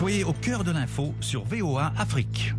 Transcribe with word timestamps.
Soyez 0.00 0.24
au 0.24 0.32
cœur 0.32 0.64
de 0.64 0.70
l'info 0.70 1.12
sur 1.20 1.44
VOA 1.44 1.92
Afrique. 1.98 2.54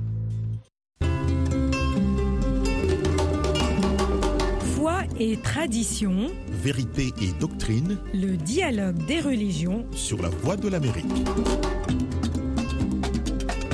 Foi 4.75 4.99
et 5.19 5.37
tradition, 5.37 6.29
Vérité 6.51 7.11
et 7.19 7.31
doctrine 7.39 7.97
le 8.13 8.37
dialogue 8.37 9.03
des 9.07 9.21
religions. 9.21 9.87
sur 9.91 10.21
la 10.21 10.29
voie 10.29 10.55
de 10.55 10.69
l'Amérique. 10.69 11.07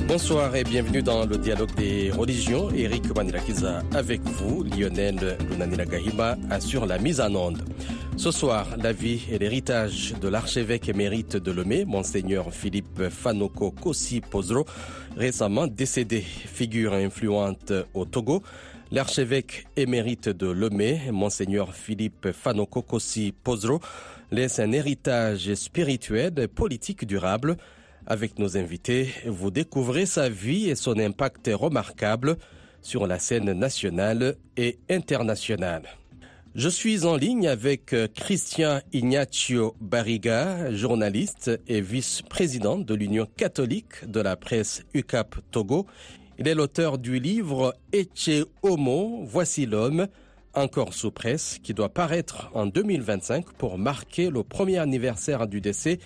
Bonsoir 0.07 0.55
et 0.55 0.63
bienvenue 0.63 1.03
dans 1.03 1.25
le 1.25 1.37
dialogue 1.37 1.75
des 1.75 2.09
religions. 2.11 2.69
Eric 2.73 3.13
Manilakiza 3.13 3.83
avec 3.93 4.21
vous, 4.23 4.63
Lionel 4.63 5.37
Lunanila 5.49 5.83
Gahima 5.85 6.37
assure 6.49 6.85
la 6.85 6.99
mise 6.99 7.19
en 7.19 7.35
onde. 7.35 7.61
Ce 8.17 8.31
soir, 8.31 8.65
la 8.81 8.93
vie 8.93 9.21
et 9.31 9.37
l'héritage 9.37 10.15
de 10.19 10.27
l'archevêque 10.27 10.89
émérite 10.89 11.37
de 11.37 11.51
Lomé, 11.51 11.85
Monseigneur 11.85 12.51
Philippe 12.51 13.09
Fanoko 13.09 13.69
Kossi 13.69 14.21
Pozro, 14.21 14.65
récemment 15.15 15.67
décédé, 15.67 16.21
figure 16.21 16.93
influente 16.93 17.71
au 17.93 18.05
Togo. 18.05 18.41
L'archevêque 18.91 19.67
émérite 19.75 20.29
de 20.29 20.47
Lomé, 20.47 20.99
Monseigneur 21.11 21.75
Philippe 21.75 22.31
Fanoko 22.31 22.81
Kossi 22.81 23.35
Pozro, 23.43 23.81
laisse 24.31 24.57
un 24.57 24.71
héritage 24.71 25.53
spirituel 25.53 26.33
et 26.39 26.47
politique 26.47 27.05
durable. 27.05 27.55
Avec 28.07 28.39
nos 28.39 28.57
invités, 28.57 29.09
vous 29.27 29.51
découvrez 29.51 30.07
sa 30.07 30.27
vie 30.27 30.71
et 30.71 30.75
son 30.75 30.97
impact 30.97 31.51
remarquable 31.53 32.37
sur 32.81 33.05
la 33.05 33.19
scène 33.19 33.51
nationale 33.51 34.37
et 34.57 34.79
internationale. 34.89 35.83
Je 36.57 36.69
suis 36.69 37.05
en 37.05 37.17
ligne 37.17 37.47
avec 37.47 37.93
euh, 37.93 38.07
Christian 38.11 38.79
Ignacio 38.91 39.75
Barriga, 39.79 40.71
journaliste 40.71 41.51
et 41.67 41.81
vice-président 41.81 42.79
de 42.79 42.95
l'Union 42.95 43.27
catholique 43.37 44.09
de 44.09 44.19
la 44.21 44.35
presse 44.35 44.83
UCAP 44.95 45.35
Togo. 45.51 45.85
Il 46.39 46.47
est 46.47 46.55
l'auteur 46.55 46.97
du 46.97 47.19
livre 47.19 47.75
Eche 47.93 48.43
Homo, 48.63 49.19
Voici 49.25 49.67
l'homme, 49.67 50.07
encore 50.55 50.95
sous 50.95 51.11
presse, 51.11 51.59
qui 51.59 51.75
doit 51.75 51.89
paraître 51.89 52.49
en 52.55 52.65
2025 52.65 53.53
pour 53.59 53.77
marquer 53.77 54.31
le 54.31 54.41
premier 54.41 54.79
anniversaire 54.79 55.45
du 55.45 55.61
décès 55.61 55.99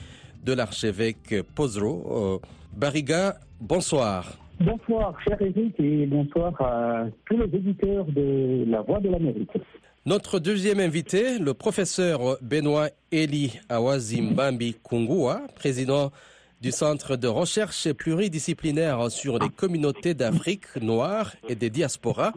de 0.44 0.52
l'archevêque 0.52 1.34
Pozro. 1.56 2.42
Euh, 2.44 2.46
Barriga, 2.76 3.36
bonsoir. 3.62 4.38
Bonsoir, 4.60 5.18
cher 5.26 5.42
Eric, 5.42 5.80
et 5.80 6.06
bonsoir 6.08 6.62
à 6.62 7.06
tous 7.26 7.38
les 7.38 7.46
éditeurs 7.58 8.04
de 8.08 8.66
La 8.68 8.82
Voix 8.82 9.00
de 9.00 9.08
l'Amérique. 9.08 9.50
Notre 10.08 10.40
deuxième 10.40 10.80
invité, 10.80 11.38
le 11.38 11.54
professeur 11.54 12.40
Benoît 12.42 12.90
Eli 13.12 13.60
Awazimbambi 13.70 14.76
Kungua, 14.84 15.42
président 15.54 16.12
du 16.60 16.72
Centre 16.72 17.16
de 17.18 17.28
recherche 17.28 17.94
pluridisciplinaire 17.94 19.12
sur 19.12 19.38
les 19.38 19.50
communautés 19.50 20.16
d'Afrique 20.16 20.76
noire 20.82 21.34
et 21.48 21.54
des 21.54 21.70
diasporas, 21.70 22.34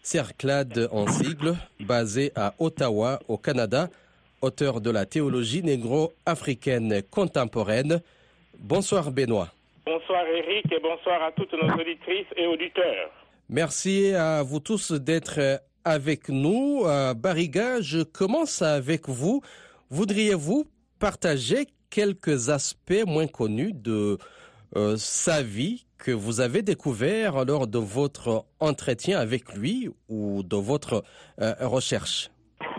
CERCLAD 0.00 0.88
en 0.90 1.06
sigle, 1.08 1.56
basé 1.78 2.32
à 2.34 2.54
Ottawa, 2.58 3.18
au 3.28 3.36
Canada, 3.36 3.90
auteur 4.40 4.80
de 4.80 4.90
la 4.90 5.04
théologie 5.04 5.62
négro-africaine 5.62 7.02
contemporaine. 7.10 8.00
Bonsoir 8.58 9.10
Benoît. 9.10 9.52
Bonsoir 9.84 10.24
Eric 10.26 10.72
et 10.72 10.80
bonsoir 10.80 11.22
à 11.22 11.32
toutes 11.32 11.52
nos 11.52 11.70
auditrices 11.70 12.32
et 12.34 12.46
auditeurs. 12.46 13.10
Merci 13.50 14.14
à 14.14 14.42
vous 14.42 14.60
tous 14.60 14.92
d'être 14.92 15.60
avec 15.88 16.28
nous. 16.28 16.82
Euh, 16.84 17.14
Bariga, 17.14 17.80
je 17.80 18.02
commence 18.02 18.62
avec 18.62 19.08
vous. 19.08 19.40
Voudriez-vous 19.90 20.66
partager 20.98 21.66
quelques 21.90 22.50
aspects 22.50 23.04
moins 23.06 23.26
connus 23.26 23.72
de 23.72 24.18
euh, 24.76 24.94
sa 24.96 25.42
vie 25.42 25.86
que 25.98 26.10
vous 26.10 26.40
avez 26.40 26.62
découvert 26.62 27.44
lors 27.44 27.66
de 27.66 27.78
votre 27.78 28.44
entretien 28.60 29.18
avec 29.18 29.54
lui 29.54 29.88
ou 30.08 30.42
de 30.42 30.56
votre 30.56 31.02
euh, 31.40 31.54
recherche? 31.60 32.30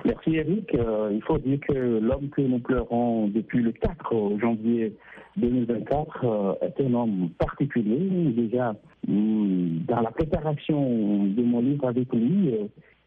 Merci 0.06 0.36
Eric. 0.36 0.70
Il 0.74 1.22
faut 1.28 1.38
dire 1.38 1.60
que 1.68 1.74
l'homme 1.74 2.30
que 2.30 2.42
nous 2.42 2.60
pleurons 2.60 3.28
depuis 3.28 3.62
le 3.62 3.72
4 3.72 4.40
janvier 4.40 4.94
2024 5.38 6.26
euh, 6.26 6.54
est 6.62 6.82
un 6.82 6.94
homme 6.94 7.30
particulier. 7.38 8.32
Déjà, 8.32 8.76
hum, 9.08 9.84
dans 9.88 10.02
la 10.02 10.12
préparation 10.12 11.26
de 11.26 11.42
mon 11.42 11.62
livre 11.62 11.88
avec 11.88 12.12
lui, 12.14 12.54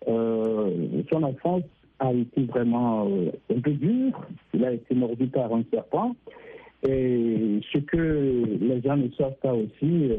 son 0.07 1.23
enfance 1.23 1.63
a 2.03 2.13
été 2.13 2.43
vraiment 2.45 3.07
euh, 3.07 3.31
un 3.55 3.61
peu 3.61 3.71
dure. 3.73 4.27
Il 4.55 4.65
a 4.65 4.73
été 4.73 4.95
mordu 4.95 5.27
par 5.29 5.53
un 5.55 5.63
serpent. 5.73 6.15
Et 6.87 7.61
ce 7.73 7.79
que 7.79 8.43
les 8.61 8.81
gens 8.83 8.97
ne 8.97 9.09
savent 9.11 9.37
pas 9.41 9.55
aussi, 9.55 10.11
euh, 10.11 10.17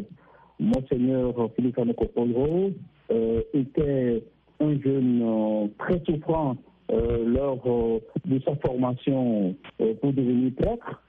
Monseigneur 0.59 1.33
Philippe 1.55 1.77
Anokopolro 1.79 2.71
euh, 3.11 3.41
était 3.53 4.23
un 4.61 4.79
jeune 4.79 5.21
euh, 5.23 5.67
très 5.77 6.01
souffrant 6.05 6.55
euh, 6.91 7.25
lors 7.25 7.61
euh, 7.65 7.99
de 8.25 8.39
sa 8.45 8.55
formation 8.55 9.55
euh, 9.81 9.93
pour 10.01 10.13
devenir 10.13 10.53
prêtre. 10.55 11.01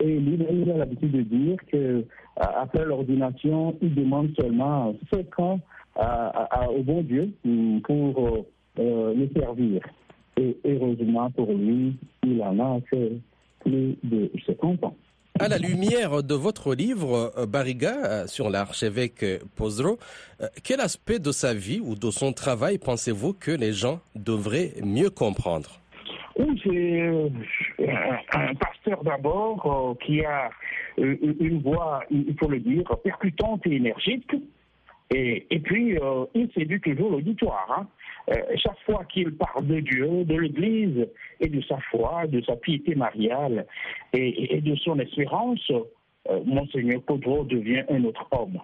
Et 0.00 0.18
lui, 0.18 0.38
il 0.50 0.70
a 0.70 0.78
l'habitude 0.78 1.12
de 1.12 1.22
dire 1.22 1.56
que 1.70 2.04
après 2.36 2.84
l'ordination, 2.84 3.76
il 3.80 3.94
demande 3.94 4.30
seulement 4.38 4.94
cinq 5.12 5.38
ans 5.38 5.60
à- 5.96 6.28
à- 6.28 6.64
à- 6.64 6.68
au 6.70 6.82
bon 6.82 7.02
Dieu 7.02 7.30
pour 7.84 8.26
euh, 8.26 8.42
euh, 8.78 9.14
le 9.14 9.28
servir. 9.38 9.82
Et 10.36 10.56
heureusement 10.64 11.30
pour 11.30 11.52
lui, 11.52 11.96
il 12.24 12.42
en 12.42 12.58
a 12.58 12.80
fait 12.90 13.12
plus 13.60 13.96
de 14.02 14.30
50 14.46 14.82
ans. 14.84 14.96
À 15.40 15.48
la 15.48 15.58
lumière 15.58 16.22
de 16.22 16.34
votre 16.34 16.74
livre, 16.74 17.32
euh, 17.36 17.46
Barriga, 17.46 17.94
euh, 18.04 18.26
sur 18.26 18.50
l'archevêque 18.50 19.24
Pozro, 19.56 19.98
quel 20.62 20.80
aspect 20.80 21.18
de 21.18 21.32
sa 21.32 21.54
vie 21.54 21.80
ou 21.80 21.94
de 21.96 22.10
son 22.10 22.32
travail 22.32 22.78
pensez-vous 22.78 23.32
que 23.32 23.50
les 23.50 23.72
gens 23.72 24.00
devraient 24.14 24.74
mieux 24.82 25.10
comprendre? 25.10 25.80
Oui, 26.36 26.60
c'est 26.64 27.86
un, 28.32 28.54
pasteur 28.54 29.04
d'abord 29.04 29.96
qui 30.04 30.24
a 30.24 30.50
une 30.98 31.60
voix, 31.62 32.00
il 32.10 32.34
faut 32.40 32.48
le 32.48 32.58
dire, 32.58 32.84
percutante 33.04 33.64
et 33.66 33.76
énergique. 33.76 34.30
Et, 35.10 35.60
puis, 35.62 35.98
euh, 35.98 36.24
il 36.34 36.50
séduit 36.52 36.80
toujours 36.80 37.10
l'auditoire. 37.10 37.66
hein. 37.78 37.86
Euh, 38.30 38.56
chaque 38.56 38.78
fois 38.86 39.04
qu'il 39.04 39.36
parle 39.36 39.66
de 39.66 39.80
Dieu, 39.80 40.24
de 40.24 40.34
l'Église 40.34 41.06
et 41.40 41.48
de 41.48 41.60
sa 41.62 41.78
foi, 41.90 42.26
de 42.26 42.40
sa 42.40 42.56
piété 42.56 42.94
mariale 42.94 43.66
et, 44.14 44.60
de 44.62 44.74
son 44.76 44.98
espérance, 44.98 45.70
euh, 45.70 46.40
Monseigneur 46.46 47.02
Podro 47.02 47.44
devient 47.44 47.84
un 47.90 48.02
autre 48.04 48.26
homme. 48.32 48.58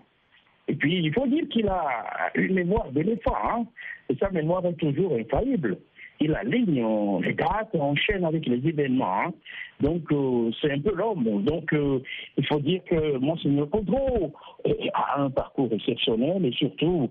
Et 0.66 0.74
puis, 0.74 1.02
il 1.04 1.12
faut 1.12 1.26
dire 1.26 1.46
qu'il 1.50 1.68
a 1.68 2.30
une 2.34 2.54
mémoire 2.54 2.90
d'éléphant, 2.90 3.36
hein, 3.44 3.66
et 4.08 4.16
sa 4.16 4.30
mémoire 4.30 4.64
est 4.64 4.74
toujours 4.74 5.14
infaillible. 5.14 5.78
Il 6.22 6.34
aligne 6.34 6.84
euh, 6.84 7.20
les 7.22 7.32
dates, 7.32 7.74
enchaîne 7.74 8.24
avec 8.24 8.46
les 8.46 8.68
événements. 8.68 9.22
hein. 9.22 9.32
Donc, 9.80 10.12
euh, 10.12 10.50
c'est 10.60 10.70
un 10.70 10.80
peu 10.80 10.94
l'homme. 10.94 11.42
Donc, 11.44 11.72
euh, 11.72 12.00
il 12.36 12.46
faut 12.46 12.60
dire 12.60 12.82
que 12.84 13.16
Monseigneur 13.16 13.68
euh, 13.74 14.72
a 14.92 15.22
un 15.22 15.30
parcours 15.30 15.70
exceptionnel 15.72 16.44
et 16.44 16.52
surtout, 16.52 17.08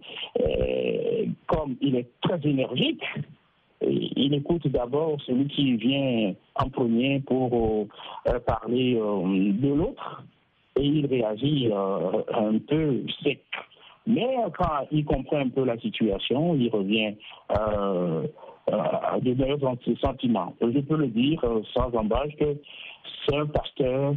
comme 1.47 1.75
il 1.81 1.95
est 1.95 2.07
très 2.21 2.39
énergique, 2.43 3.01
il 3.81 4.33
écoute 4.33 4.67
d'abord 4.67 5.17
celui 5.25 5.47
qui 5.47 5.75
vient 5.77 6.33
en 6.55 6.69
premier 6.69 7.21
pour 7.21 7.87
parler 8.45 8.95
de 8.95 9.73
l'autre 9.73 10.23
et 10.75 10.83
il 10.85 11.05
réagit 11.07 11.71
un 11.71 12.57
peu 12.67 13.01
sec. 13.23 13.41
Mais 14.05 14.35
quand 14.57 14.85
il 14.91 15.05
comprend 15.05 15.37
un 15.37 15.49
peu 15.49 15.63
la 15.63 15.77
situation, 15.79 16.55
il 16.55 16.69
revient 16.69 17.13
de 19.21 19.33
meilleurs 19.33 19.59
sentiments. 20.01 20.53
Je 20.61 20.79
peux 20.79 20.97
le 20.97 21.07
dire 21.07 21.39
euh, 21.43 21.61
sans 21.73 21.93
embâche 21.95 22.35
que 22.39 22.57
c'est 23.25 23.35
un 23.35 23.45
pasteur, 23.45 24.13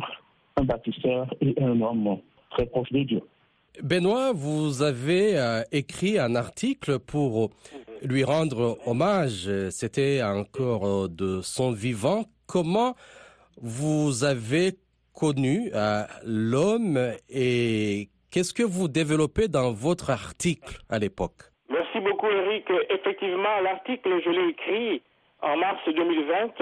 un 0.56 0.64
baptisteur 0.64 1.34
et 1.40 1.54
un 1.60 1.80
homme 1.80 2.18
très 2.50 2.66
proche 2.66 2.91
de 2.92 3.03
Dieu. 3.03 3.22
Benoît, 3.82 4.32
vous 4.32 4.82
avez 4.82 5.38
euh, 5.38 5.62
écrit 5.72 6.18
un 6.18 6.34
article 6.34 6.98
pour 6.98 7.50
lui 8.03 8.22
rendre 8.22 8.78
hommage. 8.86 9.48
C'était 9.71 10.22
encore 10.22 10.86
euh, 10.86 11.09
de 11.09 11.41
son 11.42 11.72
vivant. 11.72 12.24
Comment 12.47 12.94
vous 13.60 14.24
avez 14.24 14.78
connu 15.15 15.71
euh, 15.74 16.04
l'homme 16.24 16.98
et 17.30 18.10
qu'est-ce 18.30 18.53
que 18.53 18.62
vous 18.62 18.88
développez 18.88 19.48
dans 19.48 19.72
votre 19.72 20.10
article 20.10 20.78
à 20.88 20.98
l'époque? 20.98 21.52
Merci 21.94 22.09
beaucoup 22.09 22.30
Eric. 22.30 22.71
Effectivement, 22.89 23.60
l'article, 23.62 24.18
je 24.24 24.30
l'ai 24.30 24.48
écrit 24.48 25.03
en 25.42 25.59
mars 25.59 25.78
2020. 25.86 26.53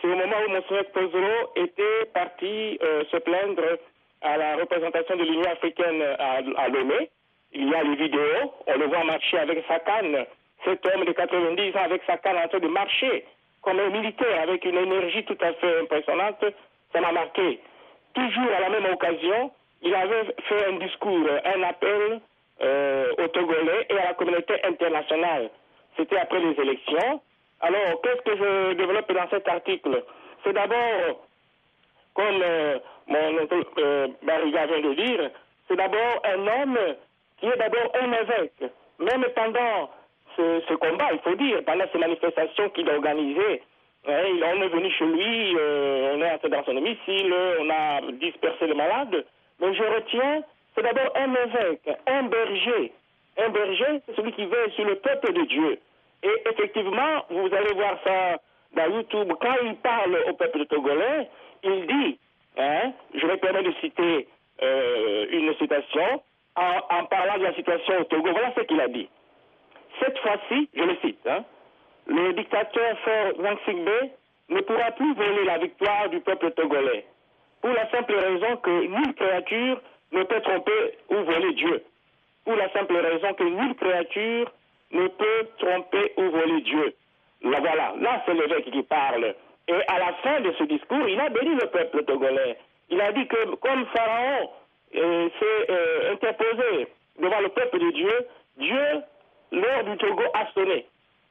C'est 0.00 0.08
au 0.08 0.16
moment 0.16 0.36
où 0.44 0.50
Monseigneur 0.50 0.86
Pozoro 0.86 1.52
était 1.54 2.06
parti 2.12 2.76
euh, 2.82 3.04
se 3.12 3.16
plaindre 3.18 3.62
à 4.22 4.36
la 4.36 4.56
représentation 4.56 5.16
de 5.16 5.22
l'Union 5.22 5.48
africaine 5.52 6.02
à, 6.18 6.38
à 6.56 6.68
Lomé. 6.68 7.10
Il 7.52 7.68
y 7.68 7.74
a 7.76 7.84
les 7.84 7.94
vidéos, 7.94 8.54
on 8.66 8.76
le 8.76 8.86
voit 8.86 9.04
marcher 9.04 9.38
avec 9.38 9.64
sa 9.68 9.78
canne. 9.78 10.26
Cet 10.64 10.84
homme 10.84 11.04
de 11.04 11.12
90 11.12 11.76
ans 11.76 11.84
avec 11.84 12.02
sa 12.04 12.16
canne 12.16 12.36
en 12.36 12.48
train 12.48 12.58
de 12.58 12.66
marcher 12.66 13.24
comme 13.62 13.78
un 13.78 13.90
militaire 13.90 14.40
avec 14.42 14.64
une 14.64 14.78
énergie 14.78 15.24
tout 15.26 15.38
à 15.42 15.52
fait 15.52 15.80
impressionnante, 15.80 16.44
ça 16.92 17.00
m'a 17.00 17.12
marqué. 17.12 17.60
toujours 18.14 18.52
à 18.56 18.60
la 18.60 18.70
même 18.70 18.92
occasion, 18.92 19.52
il 19.82 19.94
avait 19.94 20.24
fait 20.48 20.66
un 20.66 20.78
discours, 20.78 21.28
un 21.44 21.62
appel 21.62 22.20
euh, 22.62 23.12
aux 23.18 23.28
Togolais 23.28 23.86
et 23.90 23.98
à 23.98 24.06
la 24.06 24.14
communauté 24.14 24.54
internationale. 24.64 25.50
C'était 25.96 26.18
après 26.18 26.40
les 26.40 26.60
élections. 26.60 27.20
Alors, 27.60 28.00
qu'est-ce 28.02 28.22
que 28.22 28.36
je 28.36 28.72
développe 28.74 29.12
dans 29.12 29.28
cet 29.30 29.48
article? 29.48 30.04
C'est 30.44 30.52
d'abord, 30.52 31.26
comme 32.14 32.42
euh, 32.42 32.78
mon 33.06 33.38
oncle 33.42 33.56
euh, 33.78 34.08
vient 34.22 34.66
de 34.66 34.94
dire, 34.94 35.30
c'est 35.68 35.76
d'abord 35.76 36.22
un 36.24 36.46
homme 36.46 36.78
qui 37.38 37.46
est 37.46 37.56
d'abord 37.56 37.92
un 38.00 38.12
évêque. 38.12 38.72
Même 38.98 39.24
pendant 39.34 39.90
ce, 40.36 40.74
combat, 40.74 41.08
il 41.12 41.18
faut 41.20 41.34
dire, 41.34 41.62
pendant 41.64 41.84
ces 41.92 41.98
manifestations 41.98 42.68
qu'il 42.70 42.88
a 42.90 42.94
organisées, 42.94 43.62
hein, 44.06 44.22
on 44.42 44.62
est 44.62 44.68
venu 44.68 44.90
chez 44.90 45.06
lui, 45.06 45.56
euh, 45.58 46.14
on 46.14 46.22
est 46.22 46.30
entré 46.30 46.48
dans 46.48 46.64
son 46.64 46.74
domicile, 46.74 47.34
on 47.60 47.70
a 47.70 48.00
dispersé 48.12 48.66
les 48.66 48.74
malades. 48.74 49.24
Mais 49.60 49.74
je 49.74 49.82
retiens, 49.82 50.42
c'est 50.76 50.82
d'abord 50.82 51.10
un 51.16 51.34
évêque, 51.34 51.88
un 52.06 52.22
berger. 52.24 52.92
Un 53.38 53.48
berger, 53.48 54.00
c'est 54.06 54.16
celui 54.16 54.32
qui 54.32 54.46
veille 54.46 54.72
sur 54.72 54.84
le 54.84 54.96
peuple 54.96 55.32
de 55.32 55.42
Dieu. 55.42 55.78
Et 56.22 56.42
effectivement, 56.50 57.24
vous 57.30 57.54
allez 57.54 57.72
voir 57.74 57.98
ça 58.04 58.36
dans 58.74 58.94
YouTube, 58.94 59.32
quand 59.40 59.54
il 59.64 59.76
parle 59.76 60.18
au 60.28 60.34
peuple 60.34 60.66
togolais, 60.66 61.28
il 61.62 61.86
dit, 61.86 62.18
hein, 62.58 62.92
je 63.14 63.26
me 63.26 63.36
permets 63.36 63.62
de 63.62 63.72
citer 63.80 64.28
euh, 64.62 65.26
une 65.30 65.54
citation, 65.56 66.22
en, 66.56 66.96
en 66.98 67.04
parlant 67.04 67.38
de 67.38 67.44
la 67.44 67.54
situation 67.54 68.00
au 68.00 68.04
Togo, 68.04 68.30
voilà 68.32 68.52
ce 68.56 68.62
qu'il 68.62 68.80
a 68.80 68.88
dit. 68.88 69.08
Cette 70.00 70.18
fois-ci, 70.18 70.68
je 70.74 70.82
le 70.82 70.96
cite, 71.02 71.26
hein, 71.26 71.44
le 72.06 72.32
dictateur 72.32 72.98
fort 73.00 73.38
Wang 73.38 73.58
Singbe 73.66 74.10
ne 74.48 74.60
pourra 74.60 74.90
plus 74.92 75.14
voler 75.14 75.44
la 75.44 75.58
victoire 75.58 76.08
du 76.10 76.20
peuple 76.20 76.50
togolais, 76.52 77.04
pour 77.60 77.72
la 77.72 77.90
simple 77.90 78.14
raison 78.14 78.56
que 78.58 78.70
nulle 78.70 79.14
créature 79.14 79.80
ne 80.12 80.22
peut 80.22 80.40
tromper 80.40 80.98
ou 81.10 81.16
voler 81.16 81.52
Dieu. 81.54 81.82
Pour 82.44 82.54
la 82.56 82.70
simple 82.72 82.96
raison 82.96 83.34
que 83.34 83.44
nulle 83.44 83.74
créature 83.74 84.52
ne 84.92 85.08
peut 85.08 85.48
tromper 85.58 86.12
ou 86.16 86.30
voler 86.30 86.60
Dieu. 86.62 86.94
Là, 87.42 87.58
voilà, 87.60 87.94
là 88.00 88.22
c'est 88.24 88.34
l'évêque 88.34 88.70
qui 88.70 88.82
parle. 88.82 89.34
Et 89.68 89.74
à 89.88 89.98
la 89.98 90.12
fin 90.22 90.40
de 90.40 90.52
ce 90.52 90.64
discours, 90.64 91.08
il 91.08 91.18
a 91.20 91.28
béni 91.28 91.54
le 91.54 91.66
peuple 91.66 92.04
togolais. 92.04 92.56
Il 92.88 93.00
a 93.00 93.12
dit 93.12 93.26
que 93.26 93.54
comme 93.56 93.86
Pharaon 93.86 94.50
euh, 94.94 95.28
s'est 95.40 95.70
euh, 95.70 96.12
interposé 96.12 96.86
devant 97.18 97.40
le 97.40 97.48
peuple 97.48 97.78
de 97.80 97.90
Dieu, 97.90 98.26
Dieu, 98.58 99.02
l'heure 99.52 99.84
du 99.84 99.96
Togo 99.96 100.22
a 100.34 100.46
sonné. 100.54 100.86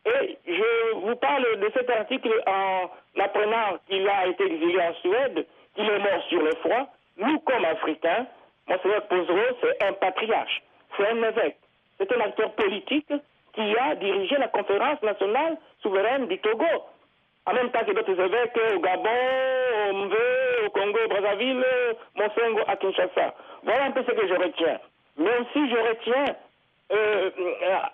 Et 0.06 0.38
je 0.45 0.95
vous 0.95 1.16
parle 1.16 1.60
de 1.60 1.72
cet 1.74 1.89
article 1.89 2.44
en 2.45 2.89
apprenant 3.19 3.77
qu'il 3.88 4.07
a 4.07 4.27
été 4.27 4.45
exilé 4.45 4.80
en 4.80 4.94
Suède, 4.95 5.48
qu'il 5.75 5.89
est 5.89 6.00
mort 6.00 6.24
sur 6.30 6.42
le 6.42 6.51
froid. 6.56 6.88
Nous, 7.18 7.39
comme 7.39 7.66
Africains, 7.66 8.27
Monseigneur 8.68 9.08
Pozero, 9.08 9.58
c'est 9.62 9.84
un 9.84 9.94
patriarche, 9.94 10.62
c'est 10.98 11.08
un 11.08 11.18
évêque, 11.24 11.58
c'est 11.98 12.12
un 12.12 12.20
acteur 12.22 12.52
politique 12.54 13.12
qui 13.54 13.78
a 13.78 13.96
dirigé 13.96 14.36
la 14.38 14.48
conférence 14.48 15.02
nationale 15.02 15.58
souveraine 15.82 16.28
du 16.28 16.38
Togo. 16.40 16.66
En 17.46 17.54
même 17.54 17.70
temps 17.70 17.86
que 17.86 17.92
d'autres 17.92 18.20
évêques 18.20 18.58
au 18.76 18.80
Gabon, 18.80 19.10
au 19.90 19.94
Mvé, 19.94 20.66
au 20.66 20.70
Congo, 20.72 20.98
au 21.06 21.08
Brazzaville, 21.08 21.64
Monsengo 22.16 22.62
à 22.68 22.76
Kinshasa. 22.76 23.36
Voilà 23.64 23.86
un 23.86 23.92
peu 23.92 24.04
ce 24.04 24.12
que 24.12 24.28
je 24.28 24.34
retiens. 24.34 24.80
Mais 25.18 25.30
aussi, 25.30 25.70
je 25.70 25.78
retiens 25.78 26.36
euh, 26.92 27.30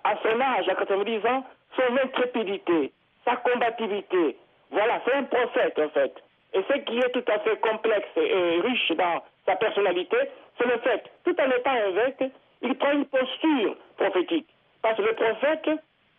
à 0.04 0.16
son 0.24 0.40
âge, 0.40 0.70
à 0.70 0.76
90 0.76 1.26
ans, 1.28 1.44
son 1.76 1.98
intrépidité, 1.98 2.92
sa 3.26 3.36
combativité. 3.38 4.38
Voilà, 4.72 5.02
c'est 5.06 5.14
un 5.14 5.24
prophète 5.24 5.78
en 5.80 5.90
fait. 5.90 6.14
Et 6.54 6.64
ce 6.70 6.78
qui 6.80 7.00
est 7.00 7.10
tout 7.10 7.24
à 7.32 7.40
fait 7.40 7.60
complexe 7.60 8.10
et 8.16 8.62
riche 8.62 8.92
dans 8.92 9.24
sa 9.46 9.56
personnalité, 9.56 10.18
le 10.64 10.78
fait, 10.80 11.04
tout 11.24 11.36
en 11.40 11.52
étant 11.52 11.76
évêque, 11.76 12.32
il 12.62 12.76
prend 12.76 12.92
une 12.92 13.06
posture 13.06 13.76
prophétique. 13.98 14.48
Parce 14.82 14.98
que 14.98 15.02
le 15.04 15.14
prophète, 15.14 15.70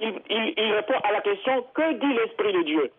il, 0.01 0.73
répond 0.75 0.99
à 1.03 1.13
la 1.13 1.21
question 1.21 1.65
que 1.75 1.93
dit 1.93 2.13
l'Esprit 2.15 2.53
de 2.53 2.63
Dieu? 2.63 2.93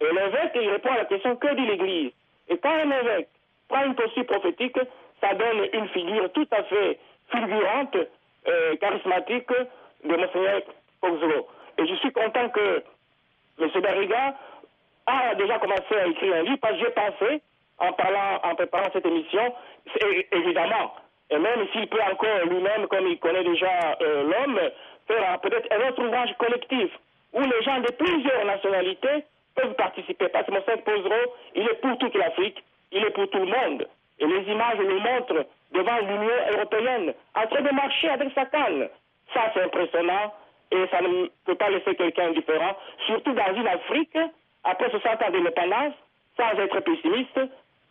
Et 0.00 0.04
l'évêque, 0.04 0.52
il 0.54 0.70
répond 0.70 0.90
à 0.90 0.98
la 0.98 1.04
question 1.04 1.36
que 1.36 1.54
dit 1.54 1.66
l'Église? 1.66 2.12
Et 2.48 2.58
quand 2.58 2.70
un 2.70 2.90
évêque 2.90 3.28
prend 3.68 3.84
une 3.84 3.94
posture 3.94 4.26
prophétique, 4.26 4.78
ça 5.20 5.34
donne 5.34 5.68
une 5.72 5.88
figure 5.88 6.30
tout 6.32 6.46
à 6.50 6.62
fait 6.64 6.98
fulgurante, 7.30 7.96
euh, 8.46 8.76
charismatique 8.76 9.50
de 10.04 10.16
Monseigneur 10.16 10.62
Poxolo. 11.00 11.48
Et 11.78 11.86
je 11.86 11.94
suis 11.96 12.12
content 12.12 12.48
que 12.50 12.82
M. 13.58 13.70
Barriga 13.80 14.34
a 15.06 15.34
déjà 15.34 15.58
commencé 15.58 15.94
à 15.94 16.06
écrire 16.06 16.34
un 16.36 16.42
livre, 16.42 16.58
parce 16.60 16.74
que 16.74 16.80
j'ai 16.80 16.90
pensé, 16.90 17.42
en 17.78 17.92
parlant, 17.92 18.40
en 18.42 18.54
préparant 18.54 18.88
cette 18.92 19.06
émission, 19.06 19.54
évidemment, 20.32 20.94
et 21.30 21.38
même 21.38 21.66
s'il 21.72 21.86
peut 21.88 22.00
encore 22.10 22.46
lui-même, 22.46 22.86
comme 22.88 23.06
il 23.08 23.18
connaît 23.18 23.44
déjà 23.44 23.96
euh, 24.02 24.22
l'homme, 24.22 24.60
faire 25.08 25.40
peut-être 25.40 25.66
un 25.72 25.88
autre 25.88 26.02
ouvrage 26.04 26.34
collectif, 26.38 26.90
où 27.32 27.40
les 27.40 27.62
gens 27.62 27.80
de 27.80 27.90
plusieurs 27.92 28.44
nationalités 28.44 29.24
peuvent 29.54 29.74
participer. 29.74 30.28
Parce 30.28 30.46
que 30.46 30.52
Monseigneur 30.52 30.84
Pozero, 30.84 31.34
il 31.54 31.62
est 31.62 31.80
pour 31.80 31.98
toute 31.98 32.14
l'Afrique, 32.14 32.62
il 32.92 33.04
est 33.04 33.10
pour 33.10 33.28
tout 33.30 33.38
le 33.38 33.46
monde. 33.46 33.88
Et 34.20 34.26
les 34.26 34.42
images 34.52 34.78
le 34.78 34.98
montrent 34.98 35.46
devant 35.72 35.98
l'Union 35.98 36.38
européenne, 36.52 37.14
en 37.34 37.46
train 37.46 37.62
de 37.62 37.74
marcher 37.74 38.08
avec 38.10 38.32
sa 38.34 38.46
canne. 38.46 38.88
Ça, 39.32 39.50
c'est 39.54 39.62
impressionnant 39.62 40.32
et 40.70 40.86
ça 40.90 41.00
ne 41.00 41.26
peut 41.44 41.54
pas 41.56 41.70
laisser 41.70 41.94
quelqu'un 41.94 42.28
indifférent, 42.28 42.76
surtout 43.06 43.32
dans 43.32 43.54
une 43.54 43.66
Afrique, 43.66 44.16
après 44.62 44.90
60 44.90 45.22
ans 45.22 45.30
d'indépendance, 45.30 45.94
sans 46.36 46.58
être 46.58 46.80
pessimiste, 46.80 47.40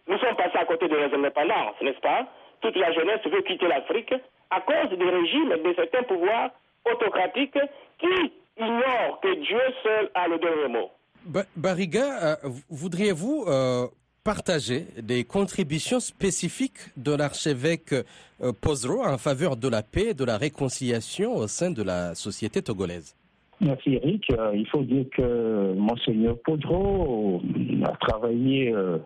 nous 0.07 0.17
sommes 0.17 0.35
passés 0.35 0.57
à 0.57 0.65
côté 0.65 0.87
de 0.87 0.95
l'indépendance, 0.95 1.75
n'est-ce 1.81 1.99
pas? 2.01 2.27
Toute 2.61 2.75
la 2.75 2.91
jeunesse 2.93 3.19
veut 3.25 3.41
quitter 3.41 3.67
l'Afrique 3.67 4.13
à 4.49 4.61
cause 4.61 4.97
des 4.97 5.09
régimes 5.09 5.49
de 5.63 5.73
certains 5.75 6.03
pouvoirs 6.03 6.51
autocratiques 6.91 7.57
qui 7.99 8.31
ignorent 8.57 9.19
que 9.21 9.33
Dieu 9.45 9.59
seul 9.83 10.09
a 10.13 10.27
le 10.27 10.37
dernier 10.37 10.67
mot. 10.67 10.89
Ba- 11.25 11.45
Barriga, 11.55 12.05
euh, 12.23 12.35
voudriez-vous 12.69 13.45
euh, 13.47 13.87
partager 14.23 14.85
des 15.01 15.23
contributions 15.23 15.99
spécifiques 15.99 16.79
de 16.97 17.15
l'archevêque 17.15 17.93
euh, 17.93 18.51
Pozero 18.61 19.01
en 19.03 19.17
faveur 19.17 19.55
de 19.55 19.69
la 19.69 19.81
paix 19.83 20.09
et 20.09 20.13
de 20.13 20.25
la 20.25 20.37
réconciliation 20.37 21.35
au 21.35 21.47
sein 21.47 21.71
de 21.71 21.81
la 21.83 22.13
société 22.15 22.61
togolaise? 22.61 23.15
Merci 23.61 23.95
Eric. 23.95 24.25
Euh, 24.31 24.51
il 24.53 24.67
faut 24.67 24.81
dire 24.83 25.05
que 25.15 25.73
Monseigneur 25.73 26.35
Podro 26.43 27.41
a 27.85 27.95
travaillé 28.05 28.73
euh, 28.73 28.97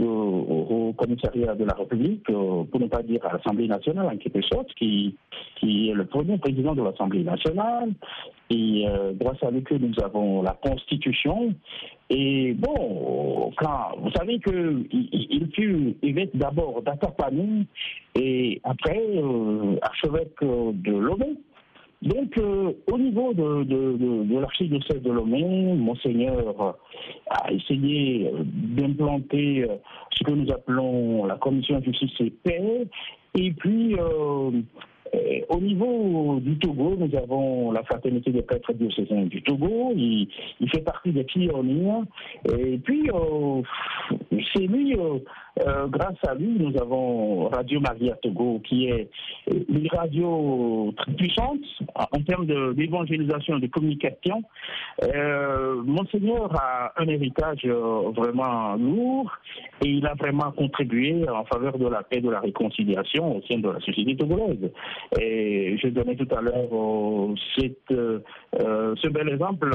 au, 0.00 0.94
commissariat 0.96 1.54
de 1.54 1.64
la 1.64 1.74
République, 1.74 2.28
euh, 2.30 2.64
pour 2.64 2.80
ne 2.80 2.86
pas 2.86 3.02
dire 3.02 3.24
à 3.26 3.34
l'Assemblée 3.34 3.66
nationale 3.66 4.06
en 4.06 4.16
quelque 4.16 4.42
sorte, 4.42 4.72
qui, 4.74 5.16
qui 5.56 5.90
est 5.90 5.94
le 5.94 6.06
premier 6.06 6.38
président 6.38 6.74
de 6.74 6.82
l'Assemblée 6.82 7.24
nationale. 7.24 7.92
Et 8.50 8.86
euh, 8.86 9.12
grâce 9.14 9.42
à 9.42 9.50
lui 9.50 9.64
nous 9.80 10.04
avons 10.04 10.42
la 10.42 10.52
Constitution. 10.52 11.54
Et 12.10 12.52
bon, 12.54 13.52
quand 13.56 13.96
vous 13.98 14.10
savez 14.10 14.38
que 14.38 14.84
il, 14.90 15.08
il 15.12 15.50
fut 15.54 15.96
évêque 16.02 16.36
d'abord 16.36 16.82
d'Atapani 16.82 17.66
et 18.14 18.60
après 18.64 19.00
euh, 19.16 19.76
archevêque 19.82 20.40
de 20.40 20.92
Lomé. 20.92 21.36
Donc, 22.02 22.36
euh, 22.36 22.72
au 22.90 22.98
niveau 22.98 23.32
de, 23.32 23.62
de, 23.62 23.96
de, 23.96 24.24
de 24.24 24.38
l'archidiocèse 24.38 25.02
de 25.02 25.10
Lomé, 25.10 25.74
Monseigneur 25.76 26.76
a 27.30 27.52
essayé 27.52 28.26
euh, 28.26 28.42
d'implanter 28.44 29.62
euh, 29.62 29.76
ce 30.10 30.24
que 30.24 30.32
nous 30.32 30.50
appelons 30.52 31.24
la 31.26 31.36
commission 31.36 31.80
justice 31.80 32.20
et 32.20 32.30
paix. 32.42 32.86
Et 33.38 33.52
puis, 33.52 33.94
euh, 33.94 34.50
euh, 35.14 35.40
au 35.48 35.60
niveau 35.60 36.40
du 36.40 36.58
Togo, 36.58 36.96
nous 36.98 37.16
avons 37.16 37.70
la 37.70 37.84
fraternité 37.84 38.32
des 38.32 38.42
prêtres 38.42 38.72
diocésains 38.72 39.26
du 39.26 39.40
Togo. 39.42 39.92
Il, 39.94 40.28
il 40.60 40.70
fait 40.70 40.82
partie 40.82 41.12
des 41.12 41.24
pionniers. 41.24 42.02
Et 42.58 42.78
puis, 42.78 43.10
euh, 43.14 43.62
c'est 44.52 44.66
lui, 44.66 44.96
euh, 44.96 45.18
euh, 45.60 45.86
grâce 45.86 46.16
à 46.26 46.34
lui, 46.34 46.56
nous 46.58 46.76
avons 46.80 47.48
Radio 47.48 47.78
Maria 47.80 48.14
Togo, 48.22 48.60
qui 48.66 48.86
est 48.86 49.10
une 49.68 49.86
radio 49.92 50.92
très 50.96 51.12
puissante 51.12 51.60
en 51.94 52.22
termes 52.22 52.46
de- 52.46 52.72
d'évangélisation 52.72 53.58
et 53.58 53.60
de 53.60 53.66
communication. 53.66 54.42
Euh, 55.14 55.82
Monseigneur 55.84 56.50
a 56.58 56.92
un 56.96 57.06
héritage 57.08 57.60
euh, 57.66 58.10
vraiment 58.16 58.76
lourd 58.76 59.30
et 59.84 59.88
il 59.88 60.06
a 60.06 60.14
vraiment 60.14 60.52
contribué 60.52 61.28
en 61.28 61.44
faveur 61.44 61.76
de 61.78 61.86
la 61.86 62.02
paix, 62.02 62.20
de 62.20 62.30
la 62.30 62.40
réconciliation 62.40 63.36
au 63.36 63.42
sein 63.42 63.58
de 63.58 63.68
la 63.68 63.80
société 63.80 64.16
togolaise. 64.16 64.70
Et 65.20 65.76
je 65.78 65.88
donnais 65.88 66.16
tout 66.16 66.28
à 66.34 66.40
l'heure 66.40 66.68
ce 67.90 69.08
bel 69.08 69.28
exemple. 69.28 69.70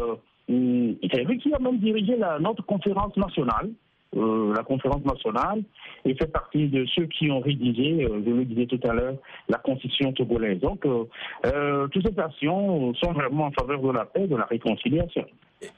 C'est 0.48 1.24
lui 1.26 1.38
qui 1.40 1.54
a 1.54 1.60
même 1.60 1.78
dirigé 1.80 2.16
notre 2.40 2.66
conférence 2.66 3.16
nationale. 3.18 3.70
Euh, 4.18 4.54
la 4.56 4.64
conférence 4.64 5.04
nationale 5.06 5.62
et 6.06 6.16
fait 6.16 6.32
partie 6.32 6.68
de 6.68 6.86
ceux 6.96 7.06
qui 7.06 7.30
ont 7.32 7.40
rédigé, 7.40 8.06
euh, 8.06 8.22
je 8.26 8.32
le 8.32 8.46
disais 8.46 8.66
tout 8.66 8.80
à 8.88 8.94
l'heure, 8.94 9.16
la 9.48 9.58
constitution 9.58 10.12
togolaise. 10.14 10.60
Donc, 10.60 10.86
euh, 10.86 11.04
euh, 11.46 11.88
toutes 11.88 12.08
ces 12.08 12.20
actions 12.20 12.94
sont 12.96 13.12
vraiment 13.14 13.46
en 13.46 13.52
faveur 13.52 13.82
de 13.82 13.92
la 13.92 14.06
paix, 14.06 14.28
de 14.28 14.36
la 14.36 14.46
réconciliation. 14.46 15.26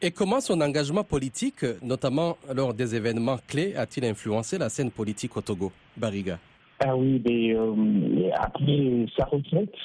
Et 0.02 0.12
comment 0.12 0.40
son 0.42 0.60
engagement 0.62 1.04
politique, 1.04 1.66
notamment 1.82 2.38
lors 2.54 2.74
des 2.74 2.96
événements 2.96 3.38
clés, 3.48 3.76
a-t-il 3.76 4.06
influencé 4.06 4.58
la 4.58 4.70
scène 4.70 4.92
politique 4.92 5.36
au 5.38 5.42
Togo, 5.42 5.72
Bariga? 5.96 6.38
Ah 6.80 6.96
oui, 6.96 7.22
mais, 7.26 8.32
après 8.34 9.06
sa 9.18 9.26
retraite, 9.26 9.76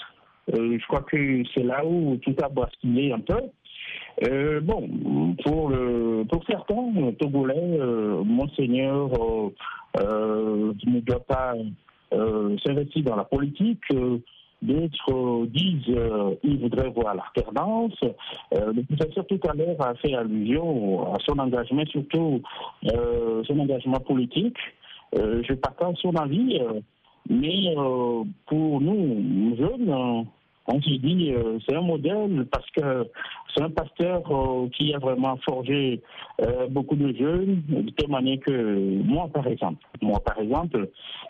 je 0.52 0.86
crois 0.86 1.02
que 1.02 1.42
c'est 1.54 1.62
là 1.62 1.84
où 1.84 2.16
tout 2.16 2.34
a 2.42 2.48
basculé 2.48 3.12
un 3.12 3.20
peu. 3.20 3.40
Euh, 4.22 4.60
bon, 4.60 5.34
pour, 5.44 5.70
le, 5.70 6.24
pour 6.30 6.44
certains 6.46 6.83
Togolais, 7.12 7.78
Monseigneur 8.24 9.08
ne 9.96 11.00
doit 11.00 11.24
pas 11.26 11.54
s'investir 12.10 13.04
dans 13.04 13.16
la 13.16 13.24
politique. 13.24 13.82
D'autres 14.62 15.46
disent 15.46 15.94
qu'ils 16.40 16.58
voudraient 16.58 16.88
voir 16.90 17.14
l'alternance. 17.14 17.98
le 18.52 18.82
professeur 18.82 19.26
tout 19.26 19.40
à 19.48 19.54
l'heure 19.54 19.80
a 19.80 19.94
fait 19.96 20.14
allusion 20.14 21.12
à 21.12 21.18
son 21.26 21.38
engagement, 21.38 21.84
surtout 21.86 22.40
son 22.82 23.58
engagement 23.58 24.00
politique. 24.00 24.56
je 25.14 25.54
partage 25.54 25.96
son 26.00 26.14
avis. 26.16 26.58
Mais 27.28 27.74
pour 28.46 28.80
nous, 28.80 29.56
jeunes, 29.56 30.26
on 30.66 30.80
se 30.80 30.90
dit 30.90 31.32
euh, 31.32 31.58
c'est 31.66 31.74
un 31.74 31.82
modèle 31.82 32.46
parce 32.50 32.68
que 32.70 33.06
c'est 33.54 33.62
un 33.62 33.70
pasteur 33.70 34.22
euh, 34.30 34.68
qui 34.70 34.94
a 34.94 34.98
vraiment 34.98 35.36
forgé 35.44 36.00
euh, 36.40 36.66
beaucoup 36.68 36.96
de 36.96 37.14
jeunes, 37.14 37.62
de 37.68 37.90
telle 37.90 38.10
manière 38.10 38.40
que 38.40 39.02
moi, 39.02 39.28
par 39.32 39.46
exemple, 39.46 39.84
moi, 40.00 40.20
par 40.24 40.38
exemple, 40.38 40.88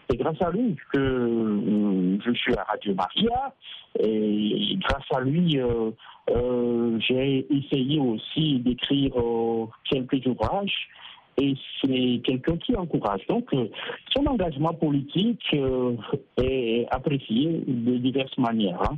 c'est 0.09 0.17
grâce 0.17 0.41
à 0.41 0.51
lui 0.51 0.77
que 0.93 2.19
je 2.25 2.33
suis 2.33 2.55
à 2.57 2.63
Radio 2.65 2.95
Maria 2.95 3.55
et 4.01 4.79
grâce 4.81 5.07
à 5.15 5.21
lui, 5.21 5.59
j'ai 7.09 7.47
essayé 7.51 8.01
aussi 8.01 8.61
d'écrire 8.61 9.13
quelques 9.91 10.27
ouvrages 10.27 10.89
et 11.39 11.55
c'est 11.81 12.21
quelqu'un 12.25 12.57
qui 12.59 12.77
encourage. 12.77 13.27
Donc, 13.29 13.53
euh, 13.53 13.69
son 14.15 14.27
engagement 14.27 14.75
politique 14.75 15.43
euh, 15.55 15.97
est 16.43 16.87
apprécié 16.91 17.65
de 17.67 17.97
diverses 17.99 18.37
manières. 18.39 18.81
Hein. 18.83 18.97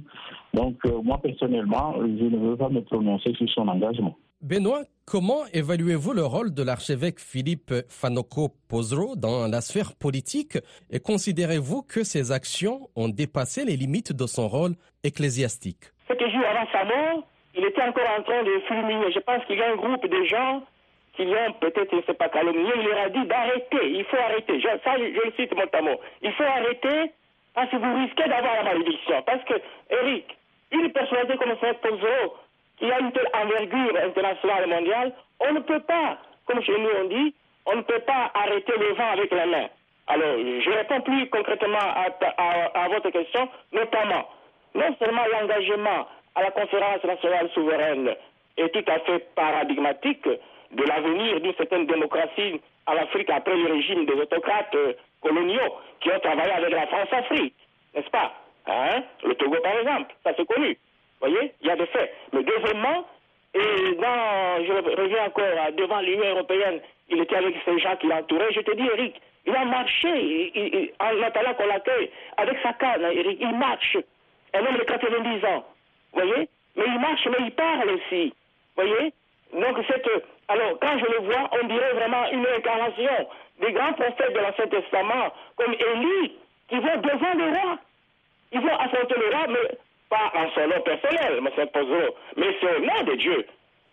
Donc, 0.54 0.76
euh, 0.86 1.00
moi, 1.02 1.18
personnellement, 1.22 1.94
je 2.00 2.24
ne 2.24 2.36
veux 2.36 2.56
pas 2.56 2.68
me 2.68 2.80
prononcer 2.82 3.32
sur 3.34 3.48
son 3.50 3.68
engagement. 3.68 4.16
Benoît, 4.42 4.82
comment 5.06 5.46
évaluez-vous 5.52 6.12
le 6.12 6.24
rôle 6.24 6.52
de 6.52 6.62
l'archevêque 6.62 7.20
Philippe 7.20 7.72
Fanoko 7.88 8.50
Pozro 8.68 9.16
dans 9.16 9.48
la 9.48 9.62
sphère 9.62 9.94
politique? 9.94 10.58
Et 10.90 11.00
considérez-vous 11.00 11.82
que 11.82 12.04
ses 12.04 12.32
actions 12.32 12.88
ont 12.96 13.08
dépassé 13.08 13.64
les 13.64 13.76
limites 13.76 14.12
de 14.12 14.26
son 14.26 14.46
rôle 14.46 14.74
ecclésiastique? 15.02 15.84
Quelques 16.06 16.30
jours 16.30 16.44
avant 16.46 16.70
sa 16.70 16.84
mort, 16.84 17.24
il 17.56 17.64
était 17.64 17.82
encore 17.82 18.08
en 18.18 18.22
train 18.22 18.42
de 18.44 18.60
fulminer. 18.68 19.10
Je 19.10 19.20
pense 19.20 19.42
qu'il 19.46 19.56
y 19.56 19.62
a 19.62 19.72
un 19.72 19.76
groupe 19.76 20.06
de 20.06 20.24
gens 20.24 20.62
qui 21.16 21.22
ont 21.22 21.52
peut-être, 21.60 21.90
je 21.90 21.96
ne 21.96 22.02
sais 22.02 22.14
pas, 22.14 22.28
calomnié, 22.28 22.70
il 22.76 22.86
leur 22.86 22.98
a 22.98 23.08
dit 23.08 23.24
d'arrêter, 23.24 23.90
il 23.90 24.04
faut 24.04 24.16
arrêter. 24.16 24.60
Je, 24.60 24.68
ça, 24.84 24.96
je, 24.98 25.04
le 25.04 25.32
cite 25.36 25.54
mot 25.54 26.00
Il 26.22 26.32
faut 26.32 26.44
arrêter 26.44 27.12
parce 27.54 27.70
que 27.70 27.76
vous 27.76 27.94
risquez 27.96 28.28
d'avoir 28.28 28.56
la 28.56 28.62
malédiction. 28.64 29.22
Parce 29.22 29.42
que, 29.44 29.54
Eric, 29.90 30.36
une 30.72 30.92
personnalité 30.92 31.36
comme 31.38 31.56
cette 31.60 31.80
Pozzo, 31.80 32.36
qui 32.78 32.90
a 32.92 33.00
une 33.00 33.12
telle 33.12 33.28
envergure 33.32 33.96
internationale 34.04 34.64
et 34.64 34.74
mondiale, 34.74 35.12
on 35.40 35.52
ne 35.54 35.60
peut 35.60 35.80
pas, 35.80 36.18
comme 36.46 36.62
chez 36.62 36.78
nous 36.78 36.90
on 37.02 37.04
dit, 37.08 37.34
on 37.64 37.76
ne 37.76 37.82
peut 37.82 38.00
pas 38.00 38.30
arrêter 38.34 38.72
le 38.78 38.94
vent 38.94 39.10
avec 39.12 39.32
la 39.32 39.46
main. 39.46 39.66
Alors, 40.08 40.36
je 40.38 40.70
réponds 40.70 41.00
plus 41.00 41.28
concrètement 41.30 41.78
à, 41.78 42.08
à 42.74 42.88
votre 42.88 43.10
question, 43.10 43.48
notamment, 43.72 44.28
non 44.74 44.94
seulement 44.98 45.22
l'engagement 45.32 46.06
à 46.34 46.42
la 46.42 46.50
conférence 46.50 47.02
nationale 47.02 47.48
souveraine 47.54 48.14
est 48.56 48.68
tout 48.68 48.90
à 48.90 48.98
fait 49.00 49.34
paradigmatique, 49.34 50.28
de 50.72 50.82
l'avenir 50.84 51.40
d'une 51.40 51.54
certaine 51.54 51.86
démocratie 51.86 52.60
en 52.86 52.96
Afrique 52.96 53.30
après 53.30 53.56
le 53.56 53.72
régime 53.72 54.06
des 54.06 54.14
autocrates 54.14 54.74
euh, 54.74 54.92
coloniaux 55.20 55.76
qui 56.00 56.10
ont 56.10 56.20
travaillé 56.20 56.52
avec 56.52 56.70
la 56.70 56.86
France-Afrique, 56.86 57.54
n'est-ce 57.94 58.10
pas 58.10 58.32
hein 58.66 59.02
Le 59.24 59.34
Togo, 59.34 59.56
par 59.62 59.78
exemple, 59.78 60.14
ça 60.24 60.32
c'est 60.36 60.46
connu. 60.46 60.78
Vous 61.20 61.28
voyez, 61.28 61.52
il 61.60 61.68
y 61.68 61.70
a 61.70 61.76
des 61.76 61.86
faits. 61.86 62.14
Mais 62.32 62.42
deuxièmement, 62.42 63.06
et 63.54 63.94
dans, 63.94 64.64
je 64.64 65.00
reviens 65.00 65.24
encore 65.24 65.72
devant 65.76 66.00
l'Union 66.00 66.30
européenne, 66.30 66.80
il 67.08 67.20
était 67.20 67.36
avec 67.36 67.54
ces 67.64 67.78
gens 67.78 67.96
qui 67.96 68.06
l'entouraient. 68.06 68.52
Je 68.52 68.60
te 68.60 68.74
dis, 68.74 68.86
Eric, 68.86 69.20
il 69.46 69.54
a 69.54 69.64
marché 69.64 70.92
en 71.00 71.22
attendant 71.22 71.54
qu'on 71.54 71.66
l'accueille 71.66 72.10
avec 72.36 72.58
sa 72.62 72.72
canne, 72.74 73.02
Eric, 73.12 73.38
il 73.40 73.56
marche. 73.56 73.96
Un 74.52 74.66
homme 74.66 74.76
de 74.76 74.84
90 74.84 75.44
ans, 75.46 75.64
vous 76.12 76.20
voyez 76.20 76.48
Mais 76.76 76.84
il 76.86 77.00
marche, 77.00 77.26
mais 77.26 77.46
il 77.46 77.52
parle 77.52 77.90
aussi, 77.90 78.34
vous 78.76 78.84
voyez 78.84 79.12
Donc 79.52 79.78
cette 79.88 80.08
alors, 80.48 80.78
quand 80.80 80.98
je 80.98 81.06
le 81.06 81.18
vois, 81.26 81.50
on 81.60 81.66
dirait 81.66 81.92
vraiment 81.94 82.24
une 82.30 82.46
incarnation 82.46 83.28
des 83.60 83.72
grands 83.72 83.92
prophètes 83.94 84.32
de 84.32 84.38
l'Ancien 84.38 84.66
Testament, 84.68 85.32
comme 85.56 85.72
Élie, 85.72 86.32
qui 86.68 86.76
vont 86.76 86.96
devant 87.00 87.34
le 87.34 87.52
roi. 87.52 87.78
Ils 88.52 88.60
vont 88.60 88.76
affronter 88.76 89.14
le 89.18 89.34
roi, 89.34 89.46
mais 89.48 89.78
pas 90.08 90.32
en 90.34 90.50
son 90.50 90.68
nom 90.68 90.80
personnel, 90.82 91.40
mais 91.42 91.50
c'est 91.56 92.76
au 92.76 92.80
nom 92.80 93.02
de 93.04 93.14
Dieu. 93.16 93.46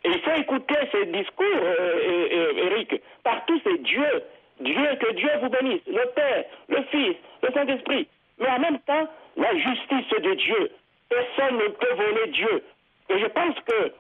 Et 0.04 0.10
il 0.10 0.20
faut 0.20 0.40
écouter 0.40 0.76
ces 0.92 1.06
discours, 1.06 1.46
euh, 1.64 2.54
Eric, 2.58 3.02
par 3.24 3.46
tous 3.46 3.60
ces 3.64 3.78
dieux. 3.80 4.24
Dieu, 4.60 4.96
que 5.00 5.14
Dieu 5.14 5.30
vous 5.42 5.50
bénisse, 5.50 5.82
le 5.88 6.06
Père, 6.14 6.44
le 6.70 6.84
Fils, 6.92 7.16
le 7.42 7.52
Saint-Esprit. 7.54 8.08
Mais 8.38 8.50
en 8.50 8.60
même 8.60 8.80
temps, 8.82 9.08
la 9.38 9.56
justice 9.56 10.22
de 10.22 10.34
Dieu. 10.36 10.72
Personne 11.10 11.58
ne 11.58 11.68
peut 11.70 11.94
voler 11.96 12.28
Dieu. 12.28 12.64
Et 13.10 13.20
je 13.20 13.26
pense 13.28 13.56
que 13.66 13.92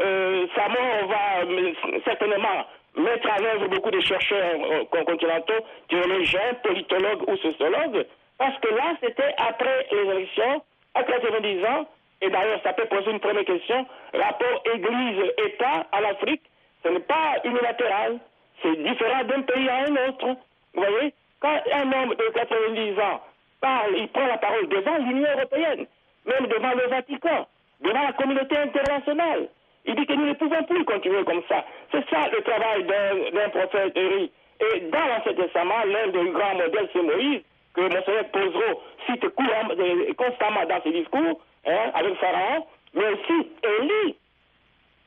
euh, 0.00 0.46
sa 0.54 0.68
mort 0.68 1.08
va 1.08 1.44
euh, 1.44 1.72
certainement 2.04 2.66
mettre 2.96 3.28
en 3.28 3.44
œuvre 3.44 3.68
beaucoup 3.68 3.90
de 3.90 4.00
chercheurs 4.00 4.60
euh, 4.60 4.84
continentaux, 5.04 5.64
théologiens, 5.88 6.54
politologues 6.62 7.28
ou 7.28 7.36
sociologues, 7.36 8.06
parce 8.38 8.58
que 8.60 8.68
là, 8.68 8.94
c'était 9.00 9.34
après 9.36 9.86
les 9.92 10.10
élections, 10.10 10.62
à 10.94 11.02
90 11.04 11.64
ans, 11.66 11.86
et 12.22 12.30
d'ailleurs, 12.30 12.60
ça 12.62 12.72
peut 12.72 12.86
poser 12.86 13.10
une 13.10 13.20
première 13.20 13.44
question, 13.44 13.86
rapport 14.12 14.62
Église-État 14.74 15.86
en 15.92 16.10
Afrique, 16.10 16.42
ce 16.82 16.88
n'est 16.88 17.00
pas 17.00 17.36
unilatéral, 17.44 18.18
c'est 18.62 18.82
différent 18.82 19.24
d'un 19.24 19.42
pays 19.42 19.68
à 19.68 19.84
un 19.84 20.08
autre. 20.08 20.26
Vous 20.74 20.82
voyez, 20.82 21.14
quand 21.40 21.58
un 21.72 21.92
homme 21.92 22.14
de 22.14 22.32
90 22.34 22.98
ans 23.00 23.20
parle, 23.60 23.96
il 23.96 24.08
prend 24.08 24.26
la 24.26 24.38
parole 24.38 24.68
devant 24.68 24.98
l'Union 24.98 25.28
européenne, 25.36 25.86
même 26.26 26.46
devant 26.46 26.74
le 26.74 26.88
Vatican, 26.88 27.46
devant 27.80 28.02
la 28.02 28.12
communauté 28.12 28.56
internationale. 28.56 29.48
Il 29.86 29.94
dit 29.94 30.06
que 30.06 30.12
nous 30.12 30.26
ne 30.26 30.34
pouvons 30.34 30.62
plus 30.64 30.84
continuer 30.84 31.24
comme 31.24 31.42
ça. 31.48 31.64
C'est 31.90 32.08
ça 32.10 32.28
le 32.28 32.42
travail 32.42 32.84
d'un 32.84 33.48
prophète 33.48 33.96
Eric. 33.96 34.32
Et 34.60 34.80
dans 34.80 35.06
l'Ancien 35.06 35.34
Testament, 35.34 35.84
l'un 35.86 36.08
des 36.08 36.30
grands 36.30 36.54
modèles, 36.54 36.88
c'est 36.92 37.02
Moïse, 37.02 37.40
que 37.74 37.80
Monseigneur 37.80 38.24
Pozero 38.30 38.82
cite 39.06 39.24
euh, 39.24 40.12
constamment 40.14 40.66
dans 40.68 40.82
ses 40.82 40.92
discours, 40.92 41.40
hein, 41.66 41.90
avec 41.94 42.14
Pharaon, 42.16 42.66
mais 42.94 43.06
aussi 43.06 43.48
Élie. 43.62 44.16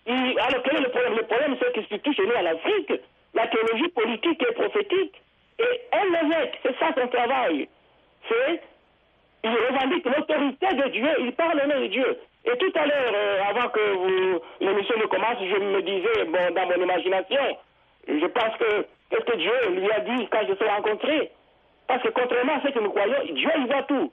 alors 0.08 0.64
quel 0.64 0.78
est 0.78 0.82
le 0.82 0.90
problème? 0.90 1.18
Le 1.18 1.24
problème, 1.24 1.56
c'est 1.62 1.74
que 1.74 1.88
surtout 1.88 2.14
chez 2.14 2.26
nous 2.26 2.34
en 2.34 2.46
Afrique, 2.46 2.94
la 3.34 3.48
théologie 3.48 3.90
politique 3.90 4.42
et 4.42 4.54
prophétique. 4.54 5.22
Et 5.60 5.82
un 5.92 6.26
évêque, 6.26 6.60
c'est 6.64 6.78
ça 6.80 6.94
son 6.98 7.08
travail. 7.08 7.70
C'est, 8.28 8.62
il 9.44 9.52
revendique 9.52 10.06
l'autorité 10.06 10.68
de 10.68 10.88
Dieu, 10.90 11.10
il 11.20 11.34
parle 11.34 11.62
au 11.64 11.68
nom 11.68 11.82
de 11.82 11.88
Dieu. 11.88 12.18
Et 12.46 12.58
tout 12.58 12.72
à 12.76 12.86
l'heure, 12.86 13.14
euh, 13.16 13.42
avant 13.50 13.70
que 13.70 14.40
l'émission 14.60 14.98
ne 14.98 15.06
commence, 15.06 15.38
je 15.40 15.60
me 15.60 15.82
disais, 15.82 16.26
bon, 16.26 16.54
dans 16.54 16.66
mon 16.68 16.84
imagination, 16.84 17.58
je 18.08 18.26
pense 18.26 18.58
que 18.58 18.86
qu'est-ce 19.10 19.26
que 19.26 19.38
Dieu 19.38 19.70
lui 19.72 19.92
a 19.92 20.00
dit 20.02 20.28
quand 20.30 20.46
je 20.48 20.54
suis 20.56 20.68
rencontré? 20.68 21.32
Parce 21.88 22.04
que 22.04 22.10
contrairement 22.10 22.56
à 22.56 22.62
ce 22.62 22.74
que 22.74 22.80
nous 22.80 22.90
croyons, 22.92 23.34
Dieu 23.34 23.50
il 23.58 23.68
voit 23.68 23.84
tout. 23.84 24.12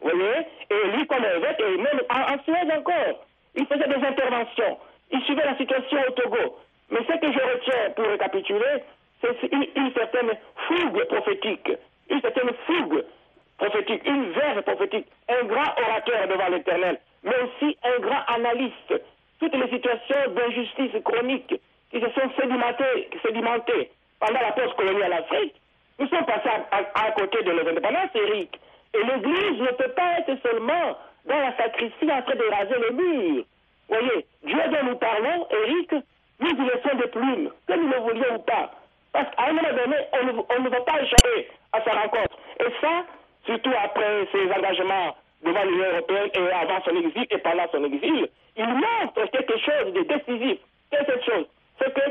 Vous 0.00 0.10
voyez? 0.10 0.46
Et 0.70 0.96
lui, 0.96 1.06
comme 1.06 1.24
évêque, 1.24 1.60
et 1.60 1.76
même 1.78 2.00
en, 2.10 2.34
en 2.34 2.42
Suède 2.44 2.70
encore, 2.76 3.24
il 3.54 3.66
faisait 3.66 3.88
des 3.88 4.06
interventions. 4.06 4.78
Il 5.10 5.22
suivait 5.22 5.46
la 5.46 5.56
situation 5.56 5.98
au 6.08 6.10
Togo. 6.12 6.58
Mais 6.90 7.00
ce 7.08 7.16
que 7.18 7.32
je 7.32 7.38
retiens 7.38 7.90
pour 7.96 8.06
récapituler, 8.06 8.82
c'est 9.20 9.52
une, 9.52 9.66
une, 9.76 9.92
certaine 9.94 10.32
fougue 10.68 11.04
prophétique. 11.04 11.72
Une 12.10 12.20
certaine 12.20 12.50
fougue 12.66 13.04
prophétique, 13.56 14.06
une 14.06 14.30
verve 14.32 14.62
prophétique, 14.62 15.06
un 15.28 15.44
grand 15.44 15.72
orateur 15.78 16.28
devant 16.28 16.48
l'éternel 16.48 16.98
mais 17.26 17.34
aussi 17.42 17.76
un 17.82 18.00
grand 18.00 18.22
analyste. 18.28 19.02
Toutes 19.40 19.54
les 19.54 19.68
situations 19.68 20.30
d'injustice 20.30 21.02
chronique 21.04 21.60
qui 21.90 22.00
se 22.00 22.08
sont 22.10 22.30
sédimentées, 22.38 23.90
pendant 24.18 24.40
la 24.40 24.52
post-coloniale 24.52 25.12
Afrique, 25.12 25.54
nous 25.98 26.08
sommes 26.08 26.24
passés 26.24 26.48
à, 26.70 27.10
côté 27.12 27.42
de 27.42 27.50
l'indépendance, 27.50 28.10
Eric. 28.14 28.58
Et 28.94 29.02
l'Église 29.02 29.60
ne 29.60 29.72
peut 29.72 29.90
pas 29.90 30.20
être 30.20 30.40
seulement 30.42 30.96
dans 31.26 31.38
la 31.38 31.54
sacristie 31.56 32.10
en 32.10 32.22
train 32.22 32.34
de 32.34 32.54
raser 32.54 32.76
les 32.88 32.94
murs. 32.94 33.44
Voyez, 33.88 34.26
Dieu 34.44 34.62
dont 34.70 34.88
nous 34.90 34.96
parlons, 34.96 35.46
Eric, 35.50 35.92
nous 36.40 36.50
y 36.50 36.64
laissons 36.64 36.96
des 36.96 37.08
plumes, 37.08 37.50
que 37.66 37.72
nous 37.74 37.88
le 37.88 37.98
voulions 37.98 38.36
ou 38.36 38.38
pas. 38.38 38.70
Parce 39.12 39.34
qu'à 39.34 39.48
un 39.48 39.52
moment 39.52 39.68
donné, 39.68 39.96
on 40.12 40.26
ne, 40.26 40.32
on 40.32 40.62
ne 40.62 40.68
va 40.68 40.80
pas 40.80 41.02
échapper 41.02 41.48
à 41.72 41.82
sa 41.82 41.90
rencontre. 41.92 42.36
Et 42.60 42.70
ça, 42.80 43.04
surtout 43.46 43.72
après 43.82 44.28
ces 44.32 44.50
engagements 44.52 45.16
devant 45.46 45.64
l'Union 45.64 45.86
européenne 45.92 46.30
et 46.34 46.52
avant 46.52 46.82
son 46.84 46.96
exil 46.96 47.26
et 47.30 47.38
pendant 47.38 47.68
son 47.70 47.84
exil, 47.84 48.28
il 48.56 48.66
montre 48.66 49.30
quelque 49.30 49.58
chose 49.58 49.92
de 49.92 50.02
décisif. 50.02 50.58
c'est 50.90 51.06
cette 51.06 51.24
chose. 51.24 51.46
C'est 51.78 51.94
que 51.94 52.10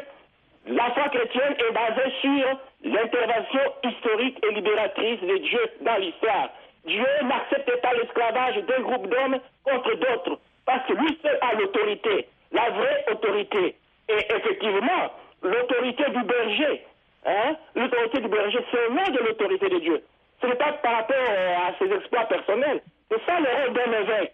la 0.68 0.92
foi 0.92 1.10
chrétienne 1.10 1.56
est 1.60 1.72
basée 1.72 2.12
sur 2.22 2.60
l'intervention 2.84 3.62
historique 3.84 4.40
et 4.44 4.54
libératrice 4.54 5.22
de 5.22 5.38
Dieu 5.38 5.60
dans 5.82 5.98
l'histoire. 5.98 6.50
Dieu 6.86 7.06
n'accepte 7.24 7.82
pas 7.82 7.94
l'esclavage 7.94 8.58
d'un 8.64 8.82
groupe 8.82 9.08
d'hommes 9.08 9.40
contre 9.64 9.96
d'autres, 9.96 10.40
parce 10.66 10.86
que 10.88 10.94
lui 10.94 11.18
seul 11.22 11.38
a 11.42 11.56
l'autorité, 11.56 12.28
la 12.52 12.70
vraie 12.70 13.06
autorité. 13.12 13.76
Et 14.08 14.36
effectivement, 14.36 15.12
l'autorité 15.42 16.04
du 16.12 16.24
berger, 16.24 16.86
hein, 17.26 17.56
l'autorité 17.76 18.20
du 18.22 18.28
berger, 18.28 18.60
c'est 18.72 18.90
nom 18.90 19.12
de 19.12 19.20
l'autorité 19.20 19.70
de 19.70 19.80
Dieu. 19.80 20.04
Ce 20.42 20.48
n'est 20.48 20.56
pas 20.56 20.74
par 20.74 20.94
rapport 20.94 21.16
à 21.18 21.74
ses 21.80 21.92
exploits 21.92 22.26
personnels. 22.26 22.82
C'est 23.16 23.32
ça 23.32 23.40
le 23.40 23.48
rôle 23.48 23.74
d'un 23.74 23.92
évêque. 24.02 24.34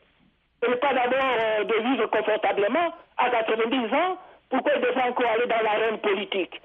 Ce 0.63 0.69
n'est 0.69 0.77
pas 0.77 0.93
d'abord 0.93 1.35
euh, 1.39 1.63
de 1.65 1.73
vivre 1.87 2.07
confortablement 2.07 2.93
à 3.17 3.29
90 3.29 3.93
ans. 3.93 4.17
Pourquoi 4.49 4.71
il 4.75 4.81
devrait 4.81 5.09
encore 5.09 5.29
aller 5.29 5.45
dans 5.45 5.61
l'arène 5.61 5.97
politique? 5.99 6.61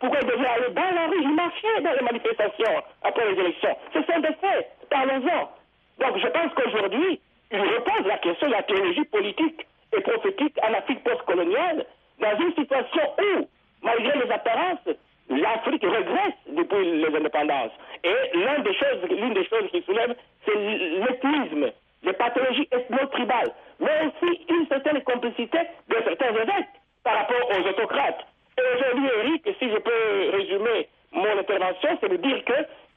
Pourquoi 0.00 0.18
il 0.22 0.26
devrait 0.26 0.48
aller 0.48 0.70
dans 0.70 0.90
la 0.94 1.06
rue? 1.06 1.22
Il 1.22 1.34
marchait 1.34 1.80
dans 1.82 1.92
les 1.92 2.02
manifestations 2.02 2.82
après 3.02 3.32
les 3.32 3.40
élections. 3.40 3.76
C'est 3.92 4.12
son 4.12 4.20
défait. 4.20 4.68
Parlons-en. 4.90 5.50
Donc 5.98 6.18
je 6.18 6.26
pense 6.26 6.52
qu'aujourd'hui, 6.54 7.20
il 7.52 7.60
repose 7.60 8.06
la 8.06 8.18
question 8.18 8.48
de 8.48 8.52
la 8.52 8.62
théologie 8.64 9.04
politique 9.04 9.66
et 9.96 10.00
prophétique 10.00 10.58
en 10.62 10.74
Afrique 10.74 11.04
postcoloniale 11.04 11.86
dans 12.18 12.38
une 12.40 12.54
situation 12.54 13.02
où, 13.22 13.48
malgré 13.82 14.18
les 14.18 14.30
apparences, 14.32 14.88
l'Afrique 15.36 15.82
régresse 15.82 16.38
depuis 16.48 17.00
les 17.00 17.16
indépendances. 17.16 17.72
Et 18.04 18.14
l'une 18.34 18.62
des 18.62 18.74
choses, 18.74 19.02
l'une 19.10 19.34
des 19.34 19.46
choses 19.46 19.70
qui 19.70 19.82
soulève, 19.82 20.14
c'est 20.44 20.54
l'épuisme, 20.54 21.70
les 22.02 22.12
pathologies 22.12 22.68
ethno-tribales, 22.72 23.52
mais 23.80 23.90
aussi 24.06 24.40
une 24.48 24.66
certaine 24.68 25.02
complicité 25.02 25.58
de 25.88 25.96
certains 26.04 26.30
évêques 26.30 26.74
par 27.02 27.16
rapport 27.16 27.50
aux 27.50 27.68
autocrates. 27.68 28.26
Et 28.58 28.62
aujourd'hui, 28.76 29.08
Eric, 29.18 29.56
si 29.58 29.70
je 29.70 29.78
peux 29.78 30.30
résumer 30.36 30.88
mon 31.12 31.38
intervention, 31.38 31.98
c'est 32.00 32.08
de 32.08 32.16
dire 32.16 32.44
que 32.44 32.54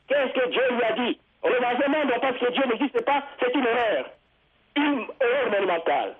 qu'est-ce 0.08 0.34
que 0.34 0.50
Dieu 0.50 0.63
lui 0.72 0.84
a 0.84 0.91
dit? 0.93 1.19
Un 1.43 1.89
monde 1.89 2.12
parce 2.22 2.38
que 2.38 2.51
Dieu 2.51 2.63
n'existe 2.65 3.05
pas, 3.05 3.24
c'est 3.39 3.53
une 3.55 3.65
erreur. 3.65 4.05
Une 4.75 5.05
erreur 5.22 5.51
monumentale. 5.51 6.15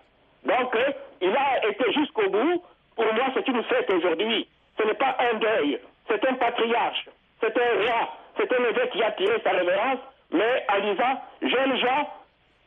Donc, 0.46 0.76
euh, 0.76 0.92
il 1.22 1.36
a 1.36 1.68
été 1.68 1.92
jusqu'au 1.92 2.30
bout. 2.30 2.64
Pour 2.96 3.14
moi, 3.14 3.26
c'est 3.34 3.48
une 3.48 3.64
fête 3.64 3.92
aujourd'hui. 3.92 4.48
Ce 4.78 4.84
n'est 4.84 4.94
pas 4.94 5.18
un 5.20 5.38
deuil, 5.38 5.80
c'est 6.10 6.28
un 6.28 6.34
patriarche, 6.34 7.06
c'est 7.40 7.58
un 7.58 7.82
roi, 7.82 8.10
c'est 8.38 8.52
un 8.52 8.64
évêque 8.64 8.92
qui 8.92 9.04
a 9.04 9.12
tiré 9.12 9.40
sa 9.44 9.52
révérence, 9.52 10.00
mais 10.32 10.66
en 10.70 10.80
disant, 10.92 11.22
jeunes 11.42 11.78
gens, 11.78 12.10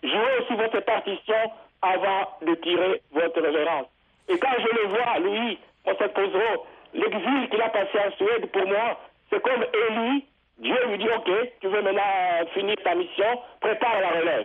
jouez 0.02 0.38
aussi 0.40 0.54
votre 0.54 0.80
partition 0.80 1.52
avant 1.82 2.28
de 2.42 2.54
tirer 2.56 3.02
votre 3.12 3.40
révérence. 3.40 3.86
Et 4.28 4.38
quand 4.38 4.54
je 4.58 4.82
le 4.82 4.88
vois, 4.88 5.18
lui, 5.18 5.58
on 5.84 5.90
se 5.90 6.04
posera, 6.04 6.54
l'exil 6.94 7.48
qu'il 7.50 7.62
a 7.62 7.68
passé 7.68 7.98
en 7.98 8.10
Suède, 8.12 8.50
pour 8.50 8.66
moi, 8.66 8.98
c'est 9.30 9.42
comme 9.42 9.64
Élie, 9.90 10.24
Dieu 10.58 10.76
lui 10.88 10.98
dit, 10.98 11.08
ok, 11.08 11.30
tu 11.60 11.68
veux 11.68 11.82
maintenant 11.82 12.46
finir 12.54 12.76
ta 12.84 12.94
mission, 12.94 13.40
prépare 13.60 14.00
la 14.00 14.20
relève. 14.20 14.44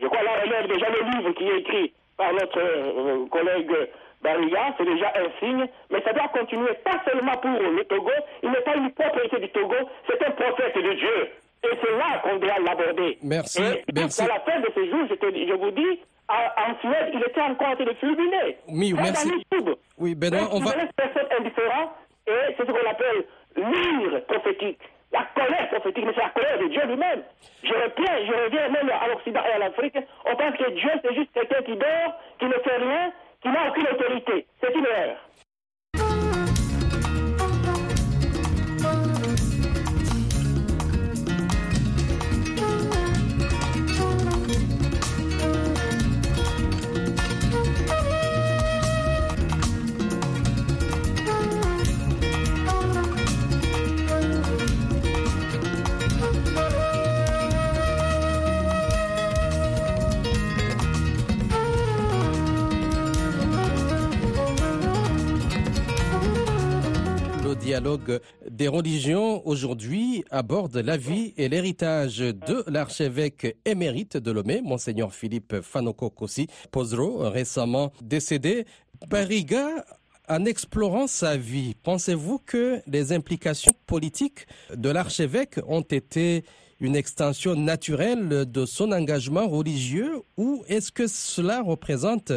Je 0.00 0.06
crois 0.06 0.22
la 0.22 0.40
relève, 0.40 0.66
déjà 0.66 0.86
le 0.88 1.10
livre 1.10 1.30
qui 1.32 1.48
est 1.48 1.58
écrit 1.58 1.92
par 2.16 2.32
notre 2.32 2.58
euh, 2.58 3.26
collègue 3.30 3.72
Bariga, 4.22 4.74
c'est 4.78 4.84
déjà 4.84 5.12
un 5.16 5.28
signe, 5.40 5.66
mais 5.90 6.00
ça 6.02 6.12
doit 6.12 6.28
continuer, 6.28 6.72
pas 6.84 7.00
seulement 7.10 7.36
pour 7.38 7.50
le 7.50 7.84
Togo, 7.84 8.10
il 8.42 8.50
n'est 8.50 8.60
pas 8.60 8.76
une 8.76 8.90
propriété 8.92 9.38
du 9.40 9.48
Togo, 9.50 9.74
c'est 10.08 10.24
un 10.26 10.30
prophète 10.30 10.76
de 10.76 10.92
Dieu. 10.94 11.28
Et 11.64 11.68
c'est 11.80 11.92
là 11.96 12.18
qu'on 12.22 12.36
doit 12.36 12.58
l'aborder. 12.64 13.18
Merci, 13.22 13.62
Et 13.62 13.84
merci. 13.94 14.22
À 14.22 14.26
la 14.28 14.40
fin 14.40 14.58
de 14.60 14.68
ce 14.74 14.84
jour, 14.90 15.06
je, 15.08 15.14
te- 15.14 15.46
je 15.48 15.52
vous 15.54 15.70
dis, 15.70 16.00
en, 16.28 16.74
Suède, 16.80 17.10
il 17.14 17.20
était 17.20 17.40
encore 17.40 17.68
en 17.68 17.74
train 17.76 17.84
de 17.84 17.92
fulminer. 17.94 18.56
Oui, 18.68 18.92
merci. 18.94 19.30
Oui, 19.98 20.14
Benoît, 20.16 20.48
on 20.52 20.58
va- 20.60 20.72
personne 20.96 21.26
indifférent, 21.38 21.92
et 22.26 22.54
c'est 22.56 22.66
ce 22.66 22.70
qu'on 22.72 22.90
appelle 22.90 23.24
l'ire 23.56 24.24
prophétique. 24.26 24.80
La 25.12 25.24
colère 25.34 25.68
prophétique, 25.68 26.04
mais 26.06 26.12
c'est 26.14 26.22
la 26.22 26.30
colère 26.30 26.58
de 26.58 26.68
Dieu 26.68 26.82
lui-même. 26.86 27.22
Je 27.62 27.68
reviens, 27.74 28.26
je 28.26 28.44
reviens 28.44 28.68
même 28.70 28.90
à 28.90 29.08
l'Occident 29.08 29.42
et 29.46 29.52
à 29.52 29.58
l'Afrique. 29.58 29.98
On 30.24 30.34
pense 30.34 30.56
que 30.56 30.70
Dieu, 30.70 30.90
c'est 31.04 31.14
juste 31.14 31.30
quelqu'un 31.34 31.62
qui 31.62 31.76
dort, 31.76 32.14
qui 32.38 32.46
ne 32.46 32.54
fait 32.54 32.76
rien, 32.76 33.12
qui 33.42 33.48
n'a 33.48 33.68
aucune 33.68 33.86
autorité. 33.88 34.46
C'est 34.60 34.74
une 34.74 34.86
erreur. 34.86 35.16
Des 68.52 68.68
religions 68.68 69.46
aujourd'hui 69.46 70.24
aborde 70.30 70.76
la 70.76 70.98
vie 70.98 71.32
et 71.38 71.48
l'héritage 71.48 72.18
de 72.18 72.62
l'archevêque 72.66 73.56
émérite 73.64 74.18
de 74.18 74.30
Lomé, 74.30 74.60
Monseigneur 74.60 75.14
Philippe 75.14 75.62
Fanoko 75.62 76.10
Kossi 76.10 76.48
Pozro, 76.70 77.30
récemment 77.30 77.92
décédé. 78.02 78.66
Bariga, 79.08 79.86
en 80.28 80.44
explorant 80.44 81.06
sa 81.06 81.38
vie, 81.38 81.74
pensez-vous 81.82 82.40
que 82.44 82.82
les 82.86 83.12
implications 83.12 83.72
politiques 83.86 84.46
de 84.76 84.90
l'archevêque 84.90 85.58
ont 85.66 85.80
été 85.80 86.44
une 86.78 86.94
extension 86.94 87.56
naturelle 87.56 88.44
de 88.50 88.66
son 88.66 88.92
engagement 88.92 89.48
religieux 89.48 90.20
ou 90.36 90.62
est-ce 90.68 90.92
que 90.92 91.06
cela 91.06 91.62
représente 91.62 92.32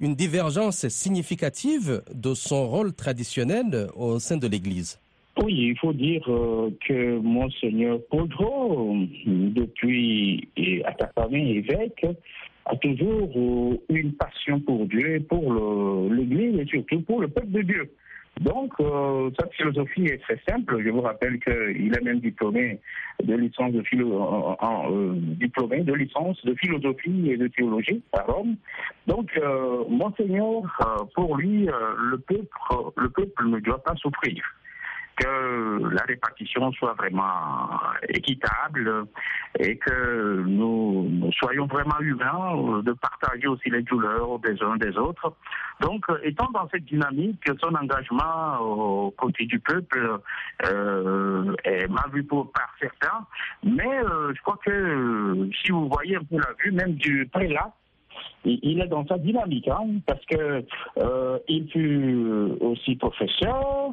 une 0.00 0.16
divergence 0.16 0.88
significative 0.88 2.02
de 2.12 2.34
son 2.34 2.68
rôle 2.68 2.92
traditionnel 2.92 3.88
au 3.94 4.18
sein 4.18 4.36
de 4.36 4.48
l'Église? 4.48 4.98
Oui, 5.42 5.54
il 5.70 5.78
faut 5.78 5.92
dire 5.92 6.22
euh, 6.28 6.70
que 6.86 7.18
Monseigneur 7.18 7.98
Podro, 8.10 8.96
depuis 9.26 10.48
famille 11.16 11.58
évêque, 11.58 12.06
a 12.66 12.76
toujours 12.76 13.30
euh, 13.36 13.78
une 13.88 14.12
passion 14.14 14.60
pour 14.60 14.86
Dieu, 14.86 15.24
pour 15.28 15.52
l'Église 16.12 16.60
et 16.60 16.66
surtout 16.66 17.00
pour 17.02 17.20
le 17.20 17.28
peuple 17.28 17.50
de 17.52 17.62
Dieu. 17.62 17.90
Donc, 18.40 18.72
euh, 18.80 19.30
sa 19.38 19.48
philosophie 19.48 20.06
est 20.06 20.22
très 20.22 20.40
simple. 20.48 20.82
Je 20.82 20.88
vous 20.90 21.02
rappelle 21.02 21.38
qu'il 21.40 21.94
est 21.94 22.02
même 22.02 22.20
diplômé 22.20 22.80
de 23.22 23.34
licence 23.34 23.72
de 23.72 23.82
philo, 23.82 24.56
euh, 24.62 25.12
diplômé 25.16 25.80
de 25.80 25.92
licence 25.92 26.42
de 26.44 26.54
philosophie 26.54 27.30
et 27.30 27.36
de 27.36 27.48
théologie 27.48 28.02
à 28.12 28.22
Rome. 28.22 28.56
Donc, 29.06 29.30
euh, 29.36 29.84
Monseigneur, 29.88 30.62
euh, 30.80 31.04
pour 31.14 31.36
lui, 31.36 31.68
euh, 31.68 31.72
le 32.10 32.18
peuple, 32.18 32.48
le 32.96 33.10
peuple 33.10 33.46
ne 33.48 33.58
doit 33.60 33.82
pas 33.82 33.94
souffrir 33.96 34.42
que 35.20 35.94
la 35.94 36.02
répartition 36.02 36.72
soit 36.72 36.94
vraiment 36.94 37.68
équitable 38.08 39.06
et 39.58 39.76
que 39.76 40.42
nous, 40.46 41.30
soyons 41.38 41.66
vraiment 41.66 41.98
humains, 42.00 42.56
euh, 42.56 42.82
de 42.82 42.92
partager 42.92 43.46
aussi 43.46 43.68
les 43.70 43.82
douleurs 43.82 44.38
des 44.38 44.62
uns 44.62 44.76
des 44.76 44.96
autres. 44.96 45.34
Donc, 45.80 46.04
euh, 46.08 46.18
étant 46.22 46.48
dans 46.52 46.68
cette 46.70 46.84
dynamique, 46.84 47.42
son 47.60 47.74
engagement 47.74 48.58
aux 48.60 49.10
côtés 49.10 49.46
du 49.46 49.58
peuple 49.58 50.20
euh, 50.66 51.54
est 51.64 51.88
mal 51.88 52.10
vu 52.12 52.24
par 52.24 52.74
certains, 52.80 53.26
mais 53.64 54.00
je 54.34 54.40
crois 54.42 54.58
que 54.64 55.48
si 55.62 55.72
vous 55.72 55.88
voyez 55.88 56.16
un 56.16 56.24
peu 56.24 56.36
la 56.36 56.52
vue, 56.62 56.72
même 56.72 56.94
du 56.94 57.28
prélat, 57.32 57.72
il 58.44 58.80
est 58.80 58.86
dans 58.86 59.06
sa 59.06 59.18
dynamique, 59.18 59.68
hein, 59.68 59.86
parce 60.06 60.24
que 60.26 60.64
euh, 60.98 61.38
il 61.48 61.68
fut 61.68 62.56
aussi 62.60 62.96
professeur 62.96 63.92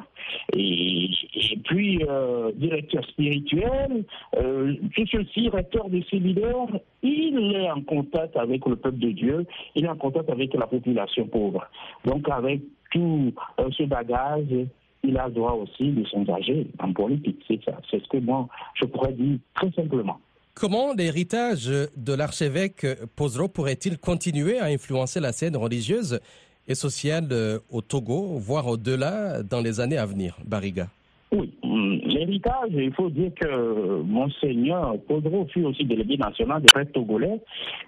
et, 0.54 1.10
et 1.34 1.56
puis 1.64 2.02
euh, 2.08 2.52
directeur 2.54 3.04
spirituel, 3.04 4.04
euh, 4.36 4.74
tout 4.94 5.06
ceci, 5.10 5.48
recteur 5.48 5.88
de 5.88 6.00
séminaire, 6.10 6.66
il 7.02 7.54
est 7.56 7.70
en 7.70 7.82
contact 7.82 8.36
avec 8.36 8.64
le 8.66 8.76
peuple 8.76 8.98
de 8.98 9.10
Dieu, 9.10 9.46
il 9.74 9.84
est 9.84 9.88
en 9.88 9.96
contact 9.96 10.30
avec 10.30 10.54
la 10.54 10.66
population 10.66 11.26
pauvre. 11.26 11.66
Donc 12.04 12.28
avec 12.28 12.60
tout 12.90 13.32
euh, 13.60 13.68
ce 13.76 13.84
bagage, 13.84 14.46
il 15.04 15.16
a 15.16 15.28
le 15.28 15.34
droit 15.34 15.52
aussi 15.52 15.90
de 15.90 16.04
s'engager 16.06 16.66
en 16.80 16.92
politique. 16.92 17.40
C'est 17.46 17.62
ça, 17.64 17.78
c'est 17.90 18.02
ce 18.02 18.08
que 18.08 18.18
moi 18.18 18.48
je 18.74 18.86
pourrais 18.86 19.12
dire 19.12 19.38
très 19.54 19.70
simplement. 19.72 20.18
Comment 20.60 20.92
l'héritage 20.92 21.66
de 21.68 22.12
l'archevêque 22.12 22.84
Pozro 23.14 23.46
pourrait-il 23.46 23.96
continuer 23.96 24.58
à 24.58 24.64
influencer 24.64 25.20
la 25.20 25.30
scène 25.30 25.56
religieuse 25.56 26.18
et 26.66 26.74
sociale 26.74 27.28
euh, 27.30 27.60
au 27.70 27.80
Togo, 27.80 28.38
voire 28.38 28.66
au-delà 28.66 29.44
dans 29.44 29.60
les 29.60 29.78
années 29.78 29.98
à 29.98 30.04
venir, 30.04 30.36
Bariga? 30.44 30.88
Oui, 31.30 31.54
hum, 31.62 32.00
l'héritage, 32.04 32.70
il 32.70 32.92
faut 32.92 33.08
dire 33.08 33.30
que 33.40 34.02
Monseigneur 34.02 34.98
Podro 35.06 35.46
fut 35.46 35.62
aussi 35.62 35.84
délégué 35.84 36.16
national 36.16 36.60
des 36.60 36.68
prêtres 36.74 36.90
togolais 36.90 37.40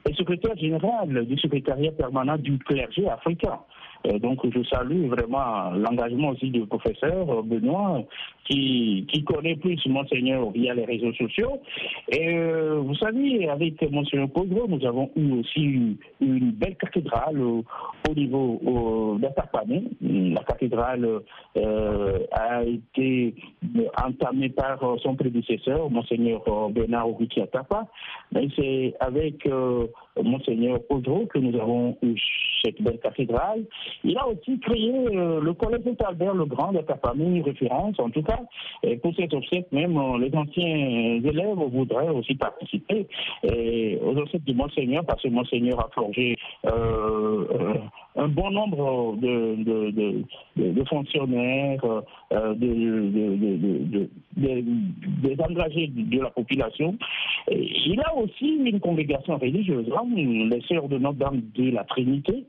et 0.08 0.14
secrétaire 0.14 0.56
général 0.56 1.26
du 1.26 1.36
secrétariat 1.38 1.90
permanent 1.90 2.38
du 2.38 2.56
clergé 2.58 3.08
africain. 3.08 3.58
Euh, 4.06 4.18
donc 4.18 4.38
je 4.50 4.62
salue 4.64 5.06
vraiment 5.08 5.70
l'engagement 5.72 6.30
aussi 6.30 6.50
du 6.50 6.64
professeur 6.66 7.30
euh, 7.30 7.42
Benoît 7.42 8.02
qui, 8.48 9.06
connaît 9.26 9.54
plus 9.54 9.78
Monseigneur 9.86 10.50
via 10.50 10.74
les 10.74 10.84
réseaux 10.84 11.12
sociaux. 11.12 11.60
Et 12.10 12.34
euh, 12.34 12.80
vous 12.80 12.96
savez, 12.96 13.48
avec 13.48 13.80
Monseigneur 13.92 14.28
Podro, 14.30 14.66
nous 14.66 14.84
avons 14.84 15.10
eu 15.14 15.32
aussi 15.38 15.96
une, 16.20 16.50
belle 16.52 16.76
cathédrale 16.76 17.40
au, 17.40 17.64
niveau 18.16 19.18
d'Atapane. 19.20 19.90
La 20.00 20.42
cathédrale 20.42 21.20
a 22.32 22.64
été 22.64 23.34
entamée 24.04 24.48
par 24.48 24.80
son 25.00 25.14
prédécesseur, 25.14 25.88
Monseigneur 25.90 26.42
Bernard 26.70 27.08
Oguiti 27.08 27.40
Atapa. 27.40 27.86
Mais 28.32 28.48
c'est 28.56 28.94
avec 28.98 29.46
Monseigneur 30.22 30.78
Podro 30.88 31.26
que 31.26 31.38
nous 31.38 31.58
avons 31.58 31.96
eu 32.02 32.14
cette 32.62 32.80
belle 32.82 32.98
cathédrale. 32.98 33.64
Il 34.04 34.16
a 34.18 34.26
aussi 34.26 34.58
créé 34.60 34.92
euh, 34.92 35.40
le 35.40 35.52
collège 35.54 35.82
Saint-Albert 35.84 36.34
le 36.34 36.44
Grand 36.44 36.72
de 36.72 36.80
famille 37.02 37.42
référence, 37.42 37.98
en 37.98 38.10
tout 38.10 38.22
cas. 38.22 38.40
Et 38.82 38.96
pour 38.96 39.14
cet 39.14 39.32
obsèque, 39.32 39.66
même 39.72 39.96
euh, 39.96 40.18
les 40.18 40.34
anciens 40.36 41.20
élèves 41.24 41.56
voudraient 41.72 42.08
aussi 42.08 42.34
participer 42.34 43.06
et 43.44 43.98
aux 44.02 44.16
obsèques 44.16 44.44
du 44.44 44.54
Monseigneur, 44.54 45.04
parce 45.04 45.22
que 45.22 45.28
Monseigneur 45.28 45.80
a 45.80 45.88
forgé 45.94 46.36
euh, 46.66 47.74
un 48.16 48.28
bon 48.28 48.50
nombre 48.50 49.16
de, 49.16 50.84
fonctionnaires, 50.88 52.02
des 52.56 54.08
engagés 55.38 55.88
de 55.88 56.20
la 56.20 56.30
population. 56.30 56.96
il 57.50 58.00
a 58.04 58.14
aussi 58.16 58.56
une 58.64 58.80
congrégation 58.80 59.38
religieuse, 59.38 59.86
les 60.16 60.60
sœurs 60.62 60.88
de 60.88 60.98
Notre-Dame 60.98 61.42
de 61.54 61.70
la 61.70 61.84
Trinité. 61.84 62.44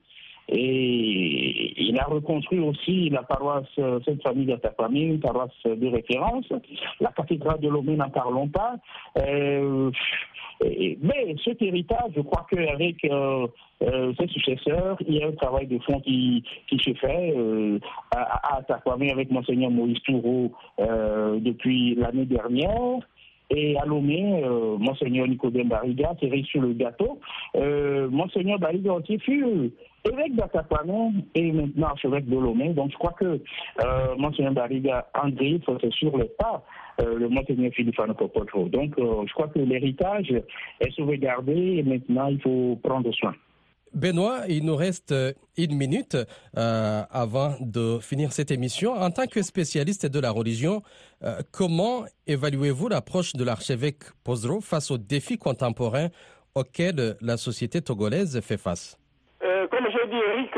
Et 0.54 1.82
il 1.82 1.98
a 1.98 2.04
reconstruit 2.04 2.60
aussi 2.60 3.10
la 3.10 3.24
paroisse 3.24 3.70
Sainte-Famille 3.76 4.48
d'Atapamie, 4.48 5.04
une 5.04 5.20
paroisse 5.20 5.52
de 5.64 5.88
référence. 5.88 6.46
La 7.00 7.12
cathédrale 7.12 7.62
de 7.62 7.70
Lomé, 7.70 7.96
n'en 7.96 8.10
parlons 8.10 8.50
pas. 8.50 8.76
Euh, 9.18 9.92
mais 10.64 11.36
cet 11.44 11.62
héritage, 11.62 12.12
je 12.16 12.22
crois 12.22 12.46
qu'avec 12.50 13.04
euh, 13.06 13.48
euh, 13.84 14.14
ses 14.20 14.28
successeurs, 14.28 14.98
il 15.08 15.16
y 15.16 15.24
a 15.24 15.28
un 15.28 15.32
travail 15.32 15.68
de 15.68 15.80
fond 15.80 16.00
qui, 16.02 16.44
qui 16.68 16.78
se 16.78 16.94
fait 16.94 17.34
euh, 17.36 17.80
à, 18.12 18.58
à 18.58 18.62
avec 19.12 19.32
Monseigneur 19.32 19.72
Maurice 19.72 20.02
Toureau 20.04 20.52
depuis 20.78 21.96
l'année 21.96 22.26
dernière. 22.26 23.00
Et 23.54 23.78
à 23.78 23.86
Lomé, 23.86 24.42
euh, 24.46 24.78
Monseigneur 24.78 25.28
Nicodème 25.28 25.68
Bariga, 25.68 26.16
qui 26.18 26.26
est 26.28 26.46
sur 26.46 26.62
le 26.62 26.72
gâteau. 26.72 27.20
Euh, 27.56 28.10
Monseigneur 28.10 28.60
Bariga 28.60 28.94
aussi 28.94 29.20
fut 29.20 29.72
évêque 30.06 30.36
d'Atapanon 30.36 31.14
et 31.36 31.52
maintenant 31.52 31.88
archevêque 31.88 32.28
de 32.28 32.38
Lomé. 32.38 32.70
Donc 32.74 32.92
je 32.92 32.98
crois 32.98 33.14
que 33.14 33.26
euh, 33.26 34.16
Monseigneur 34.18 34.54
Bariga 34.54 35.08
André, 35.14 35.60
c'est 35.82 35.94
sur 35.94 36.18
le 36.18 36.26
pas 36.26 36.64
euh, 37.02 37.18
le 37.18 37.30
Monseigneur 37.30 37.72
Philippe 37.74 38.00
Anopopotro. 38.00 38.68
Donc 38.70 38.98
euh, 38.98 39.24
je 39.28 39.34
crois 39.34 39.48
que 39.48 39.60
l'héritage 39.60 40.32
est 40.80 40.92
sauvegardé 40.96 41.54
et 41.54 41.84
maintenant 41.84 42.28
il 42.28 42.42
faut 42.42 42.80
prendre 42.84 43.12
soin. 43.14 43.34
Benoît, 43.94 44.44
il 44.48 44.66
nous 44.66 44.76
reste 44.76 45.14
une 45.58 45.76
minute 45.76 46.16
euh, 46.58 47.04
avant 47.10 47.56
de 47.60 48.00
finir 48.00 48.32
cette 48.32 48.50
émission. 48.50 48.94
En 48.94 49.12
tant 49.12 49.28
que 49.28 49.42
spécialiste 49.42 50.06
de 50.06 50.20
la 50.20 50.32
religion, 50.32 50.82
euh, 51.24 51.42
comment 51.52 52.06
évaluez-vous 52.26 52.88
l'approche 52.88 53.34
de 53.34 53.44
l'archevêque 53.44 54.04
Pozro 54.24 54.62
face 54.62 54.92
aux 54.92 54.98
défis 54.98 55.38
contemporains 55.38 56.08
auxquels 56.56 57.18
la 57.20 57.36
société 57.36 57.82
togolaise 57.82 58.40
fait 58.40 58.58
face? 58.58 58.98
euh, 58.98 59.01
Comme 59.72 59.90
je 59.90 60.06
dis, 60.06 60.18
Eric, 60.18 60.54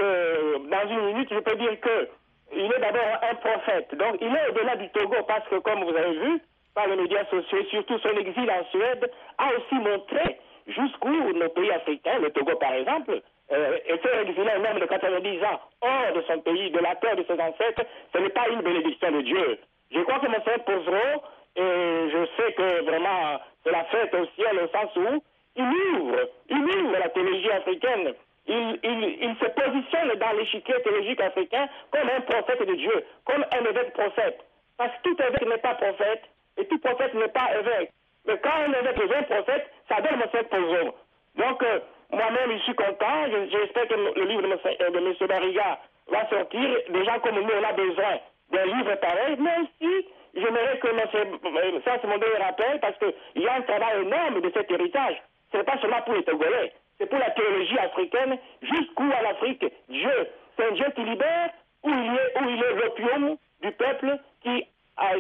dans 0.69 0.89
une 0.89 1.05
minute, 1.13 1.29
je 1.31 1.39
peux 1.39 1.55
dire 1.55 1.79
que 1.79 2.09
il 2.55 2.65
est 2.65 2.79
d'abord 2.79 3.19
un 3.29 3.35
prophète. 3.35 3.95
Donc, 3.95 4.17
il 4.21 4.27
est 4.27 4.49
au-delà 4.49 4.75
du 4.75 4.89
Togo 4.89 5.15
parce 5.27 5.47
que, 5.47 5.55
comme 5.59 5.83
vous 5.83 5.95
avez 5.95 6.13
vu, 6.13 6.41
par 6.75 6.87
les 6.87 6.95
médias 6.95 7.25
sociaux, 7.25 7.63
surtout 7.69 7.97
son 7.99 8.17
exil 8.17 8.49
en 8.49 8.65
Suède, 8.71 9.09
a 9.37 9.47
aussi 9.55 9.75
montré 9.75 10.39
jusqu'où 10.67 11.33
nos 11.33 11.49
pays 11.49 11.71
africains, 11.71 12.19
le 12.19 12.31
Togo 12.31 12.55
par 12.55 12.73
exemple, 12.73 13.21
euh, 13.51 13.77
était 13.85 14.21
exilé 14.21 14.49
un 14.51 14.65
homme 14.65 14.79
de 14.79 14.85
90 14.85 15.43
ans 15.43 15.59
hors 15.81 16.13
de 16.15 16.21
son 16.21 16.39
pays, 16.39 16.71
de 16.71 16.79
la 16.79 16.95
terre 16.95 17.15
de 17.15 17.23
ses 17.23 17.33
ancêtres, 17.33 17.83
ce 18.13 18.19
n'est 18.19 18.29
pas 18.29 18.47
une 18.49 18.61
bénédiction 18.61 19.11
de 19.11 19.21
Dieu. 19.21 19.59
Je 19.91 19.99
crois 20.01 20.19
que 20.19 20.27
mon 20.27 20.41
frère 20.41 20.63
Pozro, 20.63 21.23
et 21.55 22.09
je 22.11 22.25
sais 22.37 22.53
que 22.53 22.83
vraiment 22.83 23.39
c'est 23.63 23.71
la 23.71 23.83
fête 23.85 24.13
au 24.15 24.25
ciel 24.35 24.59
au 24.59 24.67
sens 24.69 24.95
où 24.95 25.23
il 25.55 25.63
ouvre, 25.63 26.29
il 26.49 26.57
ouvre 26.57 26.97
la 26.97 27.09
théologie 27.09 27.51
africaine. 27.51 28.13
Il, 28.45 28.79
il, 28.83 29.35
se 29.39 29.45
positionne 29.45 30.19
dans 30.19 30.33
l'échiquier 30.37 30.75
théologique 30.83 31.21
africain 31.21 31.67
comme 31.91 32.09
un 32.09 32.21
prophète 32.21 32.67
de 32.67 32.75
Dieu, 32.75 33.05
comme 33.25 33.45
un 33.51 33.69
évêque 33.69 33.93
prophète. 33.93 34.39
Parce 34.77 34.91
que 34.97 35.03
tout 35.03 35.17
évêque 35.21 35.47
n'est 35.47 35.57
pas 35.57 35.75
prophète 35.75 36.23
et 36.57 36.65
tout 36.67 36.79
prophète 36.79 37.13
n'est 37.13 37.29
pas 37.29 37.49
évêque. 37.57 37.91
Mais 38.25 38.37
quand 38.39 38.51
un 38.51 38.73
évêque 38.73 38.99
est 38.99 39.15
un 39.15 39.23
prophète, 39.23 39.69
ça 39.87 40.01
donne 40.01 40.19
mon 40.19 40.27
frère 40.27 40.47
Pozro. 40.49 40.95
Donc, 41.35 41.63
euh, 41.63 41.79
moi-même, 42.11 42.51
je 42.57 42.63
suis 42.63 42.75
content. 42.75 43.25
J'espère 43.49 43.87
que 43.87 43.95
le 43.95 44.25
livre 44.25 44.41
de 44.41 44.47
M. 44.47 44.59
Euh, 44.65 45.27
Barriga 45.27 45.79
va 46.07 46.29
sortir. 46.29 46.77
Des 46.89 47.05
gens 47.05 47.19
comme 47.19 47.39
nous, 47.39 47.49
on 47.49 47.63
a 47.63 47.73
besoin 47.73 48.19
d'un 48.51 48.65
livre 48.65 48.95
pareil. 48.95 49.35
Mais 49.39 49.57
aussi, 49.61 50.07
j'aimerais 50.35 50.79
que 50.79 50.87
M. 50.87 50.99
Euh, 51.45 51.79
ça, 51.85 51.97
c'est 52.01 52.07
mon 52.07 52.17
dernier 52.17 52.43
rappel, 52.43 52.79
parce 52.79 52.97
qu'il 52.97 53.41
y 53.41 53.47
a 53.47 53.55
un 53.55 53.61
travail 53.61 54.01
énorme 54.01 54.41
de 54.41 54.51
cet 54.53 54.69
héritage. 54.69 55.21
Ce 55.51 55.57
n'est 55.57 55.63
pas 55.63 55.77
seulement 55.79 56.01
pour 56.01 56.15
les 56.15 56.23
Togolais. 56.23 56.73
C'est 56.97 57.09
pour 57.09 57.19
la 57.19 57.31
théologie 57.31 57.77
africaine, 57.79 58.37
jusqu'où 58.61 59.09
à 59.17 59.21
l'Afrique, 59.21 59.65
Dieu. 59.89 60.27
C'est 60.55 60.65
un 60.65 60.71
Dieu 60.71 60.85
qui 60.95 61.03
libère, 61.03 61.49
où 61.83 61.89
il 61.89 62.15
est, 62.15 62.41
où 62.41 62.49
il 62.49 62.63
est 62.63 62.73
l'opium 62.75 63.37
du 63.61 63.71
peuple 63.71 64.17
qui 64.41 64.67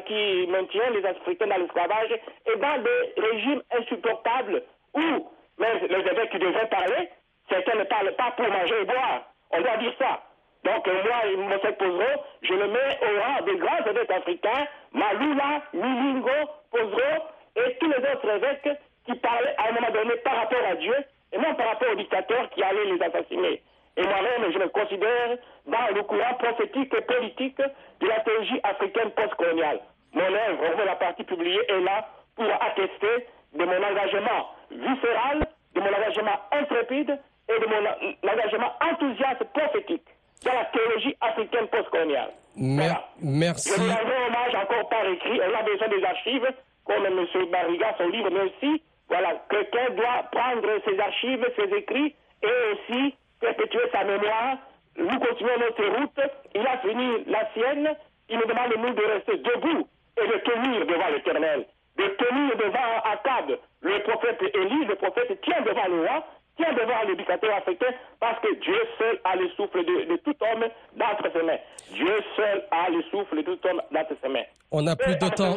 qui 0.05 0.47
maintient 0.47 0.89
les 0.91 1.05
Africains 1.05 1.47
dans 1.47 1.57
l'esclavage 1.57 2.11
et 2.45 2.57
dans 2.57 2.77
des 2.83 3.21
régimes 3.21 3.61
insupportables 3.71 4.61
où 4.93 5.29
les 5.57 6.11
évêques 6.11 6.31
qui 6.31 6.39
devraient 6.39 6.69
parler, 6.69 7.09
certains 7.49 7.77
ne 7.77 7.83
parlent 7.83 8.15
pas 8.15 8.31
pour 8.37 8.47
manger 8.47 8.81
et 8.81 8.85
boire. 8.85 9.23
On 9.51 9.61
doit 9.61 9.77
dire 9.77 9.93
ça. 9.99 10.21
Donc 10.63 10.87
euh, 10.87 11.03
moi, 11.03 11.55
M. 11.55 11.75
Pozro, 11.77 12.23
je 12.41 12.53
le 12.53 12.67
mets 12.67 12.99
au 13.01 13.19
rang 13.19 13.41
des 13.45 13.57
grands 13.57 13.85
évêques 13.85 14.11
africains, 14.11 14.67
Malula, 14.93 15.61
Milingo, 15.73 16.49
Pozro 16.71 17.27
et 17.55 17.75
tous 17.79 17.89
les 17.89 17.97
autres 17.97 18.29
évêques 18.29 18.79
qui 19.05 19.13
parlaient 19.15 19.55
à 19.57 19.69
un 19.69 19.73
moment 19.73 19.91
donné 19.91 20.15
par 20.23 20.35
rapport 20.35 20.65
à 20.65 20.75
Dieu 20.75 20.95
et 21.33 21.37
non 21.37 21.55
par 21.55 21.67
rapport 21.67 21.89
aux 21.91 21.95
dictateurs 21.95 22.49
qui 22.51 22.63
allaient 22.63 22.85
les 22.85 23.01
assassiner. 23.01 23.61
Et 23.97 24.03
moi-même, 24.03 24.51
je 24.51 24.57
me 24.57 24.67
considère 24.69 25.37
dans 25.67 25.95
le 25.95 26.03
courant 26.03 26.33
prophétique 26.39 26.93
et 26.93 27.01
politique 27.01 27.57
de 27.57 28.07
la 28.07 28.19
théologie 28.21 28.59
africaine 28.63 29.11
postcoloniale. 29.11 29.81
Mon 30.13 30.23
œuvre, 30.23 30.85
la 30.85 30.95
partie 30.95 31.23
publiée, 31.23 31.61
est 31.67 31.81
là 31.81 32.07
pour 32.35 32.45
attester 32.45 33.27
de 33.53 33.65
mon 33.65 33.83
engagement 33.83 34.49
viscéral, 34.71 35.45
de 35.75 35.79
mon 35.81 35.87
engagement 35.87 36.39
intrépide 36.51 37.19
et 37.49 37.59
de 37.59 37.65
mon 37.67 38.29
engagement 38.31 38.71
enthousiaste 38.81 39.43
prophétique 39.53 40.07
dans 40.43 40.53
la 40.53 40.65
théologie 40.65 41.15
africaine 41.21 41.67
postcoloniale. 41.67 42.31
Merci. 42.55 43.73
Je 43.75 43.81
vous 43.81 43.89
rends 43.89 44.27
hommage 44.27 44.55
encore 44.55 44.89
par 44.89 45.05
écrit. 45.05 45.39
Elle 45.39 45.55
a 45.55 45.63
besoin 45.63 45.87
des 45.87 46.03
archives, 46.03 46.47
comme 46.85 47.05
M. 47.05 47.25
Barriga, 47.51 47.95
son 47.97 48.07
livre, 48.07 48.29
mais 48.31 48.41
aussi, 48.41 48.81
voilà, 49.09 49.43
quelqu'un 49.49 49.89
doit 49.91 50.23
prendre 50.31 50.67
ses 50.85 50.99
archives, 50.99 51.45
ses 51.57 51.75
écrits, 51.75 52.15
et 52.41 52.71
aussi 52.73 53.15
perpétuer 53.39 53.89
sa 53.91 54.03
mémoire. 54.03 54.57
Nous 54.97 55.19
continuons 55.19 55.59
notre 55.59 55.99
route. 55.99 56.19
Il 56.55 56.65
a 56.67 56.77
fini 56.79 57.23
la 57.27 57.51
sienne. 57.53 57.89
Il 58.29 58.37
nous 58.37 58.45
demande, 58.45 58.73
nous, 58.77 58.93
de 58.93 59.03
rester 59.03 59.37
debout 59.37 59.87
et 60.17 60.27
de 60.27 60.37
tenir 60.39 60.85
devant 60.85 61.09
l'éternel 61.09 61.65
de 61.97 62.03
tenir 62.17 62.55
devant 62.57 62.89
Akkad, 63.05 63.59
le 63.81 64.03
prophète 64.03 64.41
Élie, 64.41 64.85
le 64.85 64.95
prophète 64.95 65.39
tient 65.41 65.61
devant 65.61 65.87
le 65.87 65.99
roi, 66.01 66.25
tient 66.57 66.73
devant 66.73 67.03
l'éducateur 67.07 67.55
africain, 67.55 67.93
parce 68.19 68.39
que 68.39 68.53
Dieu 68.59 68.79
seul 68.97 69.19
a 69.23 69.35
le 69.35 69.49
souffle 69.49 69.83
de, 69.85 70.15
tout 70.17 70.35
homme 70.41 70.65
d'entre 70.95 71.31
ses 71.31 71.43
mains. 71.43 71.57
Dieu 71.91 72.15
seul 72.35 72.63
a 72.71 72.89
le 72.89 73.01
souffle 73.03 73.37
de 73.37 73.41
tout 73.43 73.67
homme 73.67 73.81
d'entre 73.91 74.13
ses 74.21 74.29
mains. 74.29 74.45
On 74.71 74.81
n'a 74.81 74.95
plus 74.95 75.15
de 75.15 75.29
temps. 75.29 75.55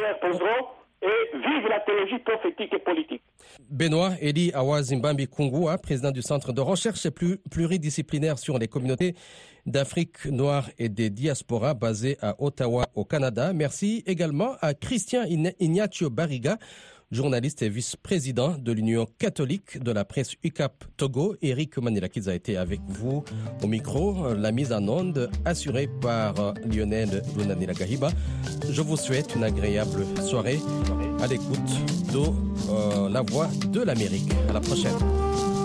Et 1.01 1.37
vive 1.37 1.67
la 1.69 1.79
théologie 1.81 2.19
prophétique 2.19 2.73
et 2.73 2.79
politique. 2.79 3.21
Benoît 3.69 4.11
Eli 4.19 4.51
Awazimbambi 4.53 5.27
Kungua, 5.27 5.77
président 5.77 6.11
du 6.11 6.21
Centre 6.21 6.53
de 6.53 6.61
recherche 6.61 7.07
pluridisciplinaire 7.51 8.39
sur 8.39 8.57
les 8.57 8.67
communautés 8.67 9.15
d'Afrique 9.67 10.25
noire 10.25 10.69
et 10.79 10.89
des 10.89 11.09
diasporas 11.09 11.73
basé 11.73 12.17
à 12.21 12.35
Ottawa 12.41 12.87
au 12.95 13.05
Canada. 13.05 13.53
Merci 13.53 14.03
également 14.07 14.55
à 14.61 14.73
Christian 14.73 15.23
Ignacio 15.59 16.09
Barriga 16.09 16.57
journaliste 17.11 17.61
et 17.61 17.69
vice-président 17.69 18.57
de 18.57 18.71
l'Union 18.71 19.05
catholique 19.17 19.81
de 19.81 19.91
la 19.91 20.05
presse 20.05 20.35
UCAP 20.43 20.83
Togo. 20.97 21.35
Eric 21.41 21.77
Manilakis 21.77 22.29
a 22.29 22.35
été 22.35 22.57
avec 22.57 22.81
vous 22.87 23.23
au 23.63 23.67
micro. 23.67 24.33
La 24.33 24.51
mise 24.51 24.73
en 24.73 24.87
onde 24.87 25.29
assurée 25.45 25.89
par 26.01 26.53
Lionel 26.65 27.23
Lunanila 27.37 27.73
Gahiba. 27.73 28.09
Je 28.69 28.81
vous 28.81 28.97
souhaite 28.97 29.35
une 29.35 29.43
agréable 29.43 30.05
soirée 30.21 30.59
à 31.21 31.27
l'écoute 31.27 31.57
de 32.13 32.19
euh, 32.69 33.09
La 33.09 33.21
Voix 33.21 33.47
de 33.71 33.81
l'Amérique. 33.81 34.31
À 34.49 34.53
la 34.53 34.59
prochaine. 34.61 35.56